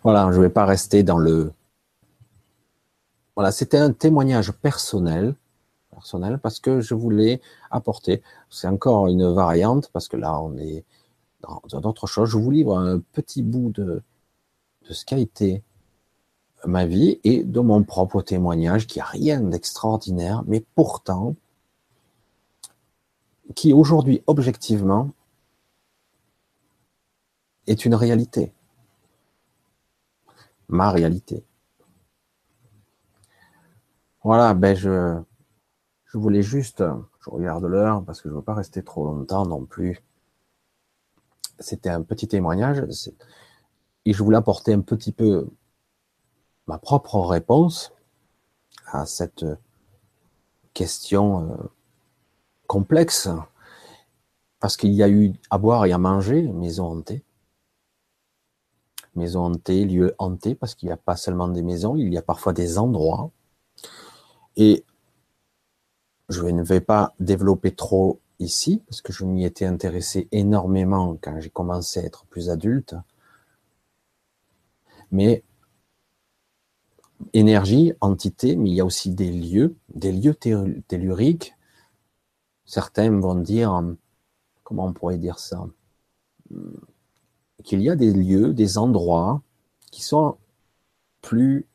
Voilà, 0.02 0.30
je 0.30 0.38
ne 0.38 0.42
vais 0.42 0.50
pas 0.50 0.64
rester 0.64 1.02
dans 1.02 1.18
le, 1.18 1.52
voilà, 3.36 3.52
c'était 3.52 3.76
un 3.76 3.92
témoignage 3.92 4.50
personnel, 4.50 5.34
personnel 5.90 6.38
parce 6.38 6.58
que 6.58 6.80
je 6.80 6.94
voulais 6.94 7.42
apporter. 7.70 8.22
C'est 8.48 8.66
encore 8.66 9.08
une 9.08 9.30
variante 9.30 9.90
parce 9.92 10.08
que 10.08 10.16
là, 10.16 10.40
on 10.40 10.56
est 10.56 10.84
dans, 11.42 11.80
d'autres 11.80 12.06
choses. 12.06 12.30
Je 12.30 12.38
vous 12.38 12.50
livre 12.50 12.78
un 12.78 12.98
petit 13.12 13.42
bout 13.42 13.70
de, 13.70 14.02
de 14.88 14.92
ce 14.94 15.04
qu'a 15.04 15.18
été 15.18 15.62
ma 16.64 16.86
vie 16.86 17.20
et 17.24 17.44
de 17.44 17.60
mon 17.60 17.82
propre 17.82 18.22
témoignage 18.22 18.86
qui 18.86 19.00
a 19.00 19.04
rien 19.04 19.40
d'extraordinaire, 19.40 20.42
mais 20.46 20.64
pourtant 20.74 21.34
qui 23.54 23.72
aujourd'hui 23.72 24.22
objectivement 24.26 25.10
est 27.66 27.84
une 27.84 27.94
réalité. 27.94 28.52
Ma 30.68 30.90
réalité. 30.90 31.44
Voilà, 34.24 34.54
ben 34.54 34.74
je, 34.74 35.20
je 36.06 36.18
voulais 36.18 36.42
juste, 36.42 36.82
je 37.20 37.30
regarde 37.30 37.64
l'heure 37.64 38.04
parce 38.04 38.20
que 38.20 38.28
je 38.28 38.34
ne 38.34 38.38
veux 38.38 38.44
pas 38.44 38.54
rester 38.54 38.82
trop 38.82 39.04
longtemps 39.04 39.46
non 39.46 39.64
plus. 39.64 40.02
C'était 41.58 41.90
un 41.90 42.02
petit 42.02 42.26
témoignage 42.26 42.84
et 44.04 44.12
je 44.12 44.22
voulais 44.22 44.36
apporter 44.36 44.72
un 44.72 44.80
petit 44.80 45.12
peu 45.12 45.48
ma 46.66 46.78
propre 46.78 47.20
réponse 47.20 47.92
à 48.86 49.06
cette 49.06 49.44
question 50.74 51.50
euh, 51.50 51.56
complexe 52.66 53.28
parce 54.60 54.76
qu'il 54.76 54.92
y 54.92 55.02
a 55.02 55.08
eu 55.08 55.32
à 55.50 55.58
boire 55.58 55.86
et 55.86 55.92
à 55.92 55.98
manger, 55.98 56.42
maison 56.42 56.86
hantée. 56.86 57.22
Maison 59.14 59.44
hantée, 59.44 59.84
lieu 59.84 60.14
hanté, 60.18 60.54
parce 60.54 60.74
qu'il 60.74 60.88
n'y 60.88 60.92
a 60.92 60.96
pas 60.98 61.16
seulement 61.16 61.48
des 61.48 61.62
maisons, 61.62 61.96
il 61.96 62.12
y 62.12 62.18
a 62.18 62.22
parfois 62.22 62.52
des 62.52 62.78
endroits 62.78 63.30
et 64.56 64.84
je 66.28 66.44
ne 66.44 66.62
vais 66.62 66.80
pas 66.80 67.14
développer 67.20 67.74
trop 67.74 68.20
ici, 68.38 68.82
parce 68.86 69.00
que 69.00 69.12
je 69.12 69.24
m'y 69.24 69.44
étais 69.44 69.66
intéressé 69.66 70.28
énormément 70.32 71.16
quand 71.20 71.40
j'ai 71.40 71.50
commencé 71.50 72.00
à 72.00 72.04
être 72.04 72.24
plus 72.26 72.50
adulte. 72.50 72.94
Mais 75.10 75.44
énergie, 77.32 77.92
entité, 78.00 78.56
mais 78.56 78.70
il 78.70 78.74
y 78.74 78.80
a 78.80 78.84
aussi 78.84 79.10
des 79.10 79.30
lieux, 79.30 79.76
des 79.94 80.12
lieux 80.12 80.34
telluriques. 80.34 81.55
Certains 82.66 83.10
vont 83.18 83.36
dire, 83.36 83.82
comment 84.64 84.86
on 84.86 84.92
pourrait 84.92 85.18
dire 85.18 85.38
ça 85.38 85.66
qu'il 87.64 87.82
y 87.82 87.90
a 87.90 87.96
des 87.96 88.12
lieux, 88.12 88.52
des 88.52 88.78
endroits 88.78 89.40
qui 89.90 90.02
sont 90.02 90.36
plus, 91.20 91.66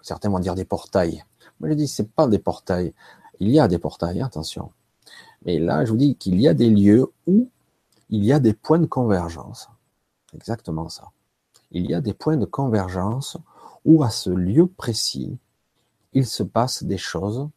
certains 0.00 0.30
vont 0.30 0.38
dire 0.38 0.54
des 0.54 0.64
portails. 0.64 1.24
Moi, 1.58 1.70
je 1.70 1.74
dis, 1.74 1.88
c'est 1.88 2.10
pas 2.10 2.26
des 2.26 2.38
portails. 2.38 2.94
Il 3.40 3.50
y 3.50 3.60
a 3.60 3.68
des 3.68 3.78
portails, 3.78 4.22
attention. 4.22 4.72
Mais 5.44 5.58
là, 5.58 5.84
je 5.84 5.90
vous 5.90 5.96
dis 5.96 6.16
qu'il 6.16 6.40
y 6.40 6.48
a 6.48 6.54
des 6.54 6.70
lieux 6.70 7.12
où 7.26 7.48
il 8.08 8.24
y 8.24 8.32
a 8.32 8.38
des 8.38 8.54
points 8.54 8.78
de 8.78 8.86
convergence. 8.86 9.68
Exactement 10.34 10.88
ça. 10.88 11.10
Il 11.70 11.86
y 11.90 11.94
a 11.94 12.00
des 12.00 12.14
points 12.14 12.36
de 12.36 12.46
convergence 12.46 13.36
où 13.84 14.02
à 14.02 14.10
ce 14.10 14.30
lieu 14.30 14.66
précis, 14.66 15.38
il 16.12 16.26
se 16.26 16.42
passe 16.42 16.82
des 16.84 16.98
choses 16.98 17.48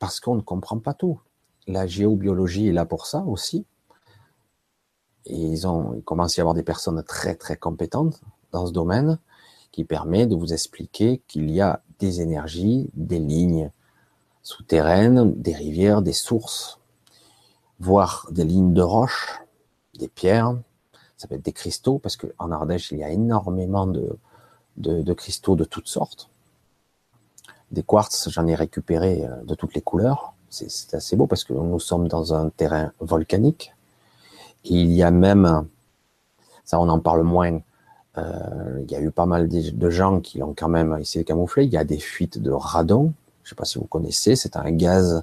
parce 0.00 0.18
qu'on 0.18 0.34
ne 0.34 0.40
comprend 0.40 0.80
pas 0.80 0.94
tout. 0.94 1.20
La 1.68 1.86
géobiologie 1.86 2.66
est 2.66 2.72
là 2.72 2.84
pour 2.84 3.06
ça 3.06 3.22
aussi. 3.22 3.64
Et 5.26 5.36
ils 5.36 5.68
ont, 5.68 5.94
il 5.94 6.02
commence 6.02 6.36
à 6.36 6.38
y 6.38 6.40
avoir 6.40 6.54
des 6.54 6.64
personnes 6.64 7.00
très 7.04 7.36
très 7.36 7.56
compétentes 7.56 8.20
dans 8.50 8.66
ce 8.66 8.72
domaine 8.72 9.20
qui 9.70 9.84
permet 9.84 10.26
de 10.26 10.34
vous 10.34 10.52
expliquer 10.52 11.22
qu'il 11.28 11.48
y 11.48 11.60
a 11.60 11.82
des 12.00 12.20
énergies, 12.20 12.90
des 12.94 13.20
lignes 13.20 13.70
souterraines, 14.42 15.40
des 15.40 15.54
rivières, 15.54 16.02
des 16.02 16.14
sources, 16.14 16.80
voire 17.78 18.26
des 18.32 18.44
lignes 18.44 18.72
de 18.72 18.82
roches, 18.82 19.40
des 19.98 20.08
pierres, 20.08 20.56
ça 21.16 21.28
peut 21.28 21.34
être 21.34 21.44
des 21.44 21.52
cristaux, 21.52 21.98
parce 21.98 22.16
qu'en 22.16 22.50
Ardèche, 22.50 22.90
il 22.92 22.98
y 22.98 23.04
a 23.04 23.10
énormément 23.10 23.86
de, 23.86 24.18
de, 24.78 25.12
cristaux 25.12 25.54
de 25.54 25.64
toutes 25.64 25.88
sortes. 25.88 26.29
Des 27.70 27.82
quartz, 27.82 28.28
j'en 28.30 28.46
ai 28.46 28.54
récupéré 28.54 29.24
euh, 29.24 29.42
de 29.44 29.54
toutes 29.54 29.74
les 29.74 29.82
couleurs. 29.82 30.34
C'est 30.48 30.94
assez 30.94 31.14
beau 31.14 31.28
parce 31.28 31.44
que 31.44 31.52
nous 31.52 31.78
sommes 31.78 32.08
dans 32.08 32.34
un 32.34 32.50
terrain 32.50 32.92
volcanique. 32.98 33.72
il 34.64 34.90
y 34.92 35.04
a 35.04 35.12
même, 35.12 35.68
ça 36.64 36.80
on 36.80 36.88
en 36.88 36.98
parle 36.98 37.22
moins, 37.22 37.60
euh, 38.18 38.82
il 38.82 38.90
y 38.90 38.96
a 38.96 39.00
eu 39.00 39.10
pas 39.10 39.26
mal 39.26 39.48
de 39.48 39.90
gens 39.90 40.20
qui 40.20 40.42
ont 40.42 40.54
quand 40.56 40.68
même 40.68 40.96
essayé 41.00 41.22
de 41.22 41.28
camoufler. 41.28 41.64
Il 41.64 41.72
y 41.72 41.76
a 41.76 41.84
des 41.84 41.98
fuites 41.98 42.38
de 42.38 42.50
radon. 42.50 43.12
Je 43.42 43.48
ne 43.48 43.50
sais 43.50 43.54
pas 43.54 43.64
si 43.64 43.78
vous 43.78 43.86
connaissez. 43.86 44.36
C'est 44.36 44.56
un 44.56 44.70
gaz 44.72 45.22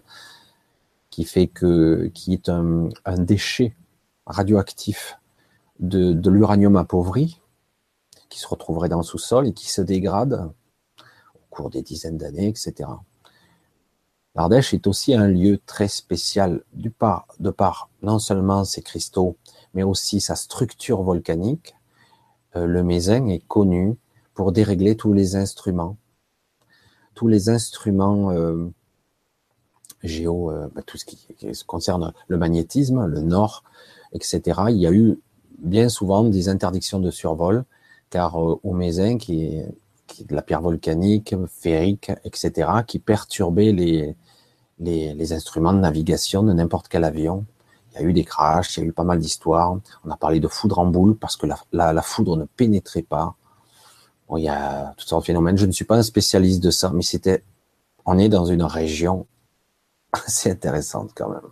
qui 1.09 1.25
fait 1.25 1.47
que, 1.47 2.09
qui 2.13 2.33
est 2.33 2.49
un, 2.49 2.89
déchet 3.17 3.75
radioactif 4.25 5.19
de, 5.79 6.29
l'uranium 6.29 6.75
appauvri 6.75 7.41
qui 8.29 8.39
se 8.39 8.47
retrouverait 8.47 8.89
dans 8.89 8.97
le 8.97 9.03
sous-sol 9.03 9.47
et 9.47 9.53
qui 9.53 9.69
se 9.71 9.81
dégrade 9.81 10.51
cours 11.57 11.69
des 11.71 11.81
dizaines 11.81 12.17
d'années, 12.17 12.47
etc. 12.47 12.89
L'Ardèche 14.35 14.75
est 14.75 14.85
aussi 14.85 15.15
un 15.15 15.27
lieu 15.27 15.59
très 15.65 15.87
spécial 15.87 16.61
de 16.73 16.89
par 17.49 17.89
non 18.03 18.19
seulement 18.19 18.63
ses 18.63 18.83
cristaux, 18.83 19.37
mais 19.73 19.81
aussi 19.81 20.21
sa 20.21 20.35
structure 20.35 21.01
volcanique. 21.01 21.73
Euh, 22.55 22.67
le 22.67 22.83
Mézin 22.83 23.27
est 23.29 23.45
connu 23.47 23.97
pour 24.35 24.51
dérégler 24.51 24.95
tous 24.95 25.13
les 25.13 25.35
instruments, 25.35 25.97
tous 27.15 27.27
les 27.27 27.49
instruments 27.49 28.29
euh, 28.29 28.67
géo, 30.03 30.51
euh, 30.51 30.67
bah, 30.75 30.83
tout 30.85 30.97
ce 30.97 31.05
qui, 31.05 31.17
qui, 31.35 31.51
concerne 31.65 32.13
le 32.27 32.37
magnétisme, 32.37 33.07
le 33.07 33.21
nord, 33.21 33.63
etc. 34.13 34.41
Il 34.69 34.77
y 34.77 34.85
a 34.85 34.91
eu 34.91 35.19
bien 35.57 35.89
souvent 35.89 36.23
des 36.23 36.49
interdictions 36.49 36.99
de 36.99 37.09
survol 37.09 37.65
car 38.11 38.37
au 38.37 38.73
Mézin, 38.73 39.17
qui 39.17 39.43
est 39.43 39.67
de 40.27 40.35
la 40.35 40.41
pierre 40.41 40.61
volcanique, 40.61 41.35
ferrique, 41.47 42.11
etc., 42.23 42.69
qui 42.85 42.99
perturbait 42.99 43.71
les, 43.71 44.15
les, 44.79 45.33
instruments 45.33 45.73
de 45.73 45.79
navigation 45.79 46.43
de 46.43 46.53
n'importe 46.53 46.87
quel 46.87 47.03
avion. 47.03 47.45
Il 47.91 48.01
y 48.01 48.03
a 48.03 48.07
eu 48.07 48.13
des 48.13 48.23
crashs, 48.23 48.77
il 48.77 48.81
y 48.81 48.83
a 48.83 48.89
eu 48.89 48.93
pas 48.93 49.03
mal 49.03 49.19
d'histoires. 49.19 49.77
On 50.05 50.11
a 50.11 50.17
parlé 50.17 50.39
de 50.39 50.47
foudre 50.47 50.79
en 50.79 50.85
boule 50.85 51.17
parce 51.17 51.35
que 51.35 51.47
la, 51.47 51.93
la, 51.93 52.01
foudre 52.01 52.37
ne 52.37 52.45
pénétrait 52.45 53.01
pas. 53.01 53.35
Il 54.35 54.43
y 54.43 54.49
a 54.49 54.93
toutes 54.97 55.07
sortes 55.07 55.23
de 55.23 55.27
phénomènes. 55.27 55.57
Je 55.57 55.65
ne 55.65 55.71
suis 55.71 55.85
pas 55.85 55.97
un 55.97 56.03
spécialiste 56.03 56.61
de 56.61 56.71
ça, 56.71 56.91
mais 56.93 57.01
c'était, 57.01 57.43
on 58.05 58.17
est 58.17 58.29
dans 58.29 58.45
une 58.45 58.63
région 58.63 59.25
assez 60.11 60.51
intéressante 60.51 61.11
quand 61.15 61.29
même. 61.29 61.49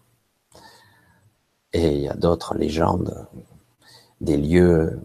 Et 1.74 1.95
il 1.95 2.01
y 2.01 2.08
a 2.08 2.14
d'autres 2.14 2.56
légendes, 2.56 3.28
des 4.22 4.38
lieux 4.38 4.99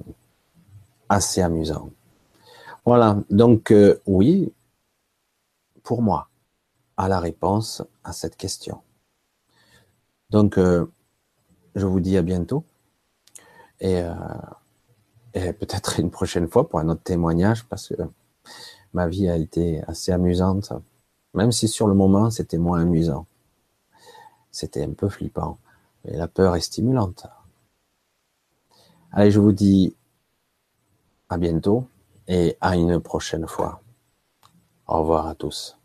assez 1.08 1.42
amusant. 1.42 1.90
Voilà, 2.84 3.18
donc 3.30 3.72
euh, 3.72 4.00
oui, 4.06 4.52
pour 5.82 6.02
moi, 6.02 6.28
à 6.96 7.08
la 7.08 7.20
réponse 7.20 7.82
à 8.04 8.12
cette 8.12 8.36
question. 8.36 8.80
Donc, 10.30 10.58
euh, 10.58 10.86
je 11.74 11.86
vous 11.86 12.00
dis 12.00 12.16
à 12.16 12.22
bientôt 12.22 12.64
et, 13.80 14.00
euh, 14.00 14.14
et 15.34 15.52
peut-être 15.52 16.00
une 16.00 16.10
prochaine 16.10 16.48
fois 16.48 16.68
pour 16.68 16.80
un 16.80 16.88
autre 16.88 17.02
témoignage 17.02 17.66
parce 17.66 17.88
que 17.88 17.94
ma 18.92 19.08
vie 19.08 19.28
a 19.28 19.36
été 19.36 19.82
assez 19.86 20.12
amusante, 20.12 20.72
même 21.34 21.52
si 21.52 21.68
sur 21.68 21.86
le 21.86 21.94
moment 21.94 22.30
c'était 22.30 22.58
moins 22.58 22.80
amusant. 22.80 23.26
C'était 24.50 24.84
un 24.84 24.92
peu 24.92 25.08
flippant, 25.08 25.58
mais 26.04 26.16
la 26.16 26.28
peur 26.28 26.56
est 26.56 26.60
stimulante. 26.60 27.26
Allez, 29.12 29.30
je 29.30 29.40
vous 29.40 29.52
dis 29.52 29.94
à 31.28 31.38
bientôt 31.38 31.86
et 32.30 32.56
à 32.60 32.76
une 32.76 33.00
prochaine 33.00 33.48
fois. 33.48 33.82
Au 34.86 35.00
revoir 35.00 35.26
à 35.26 35.34
tous. 35.34 35.79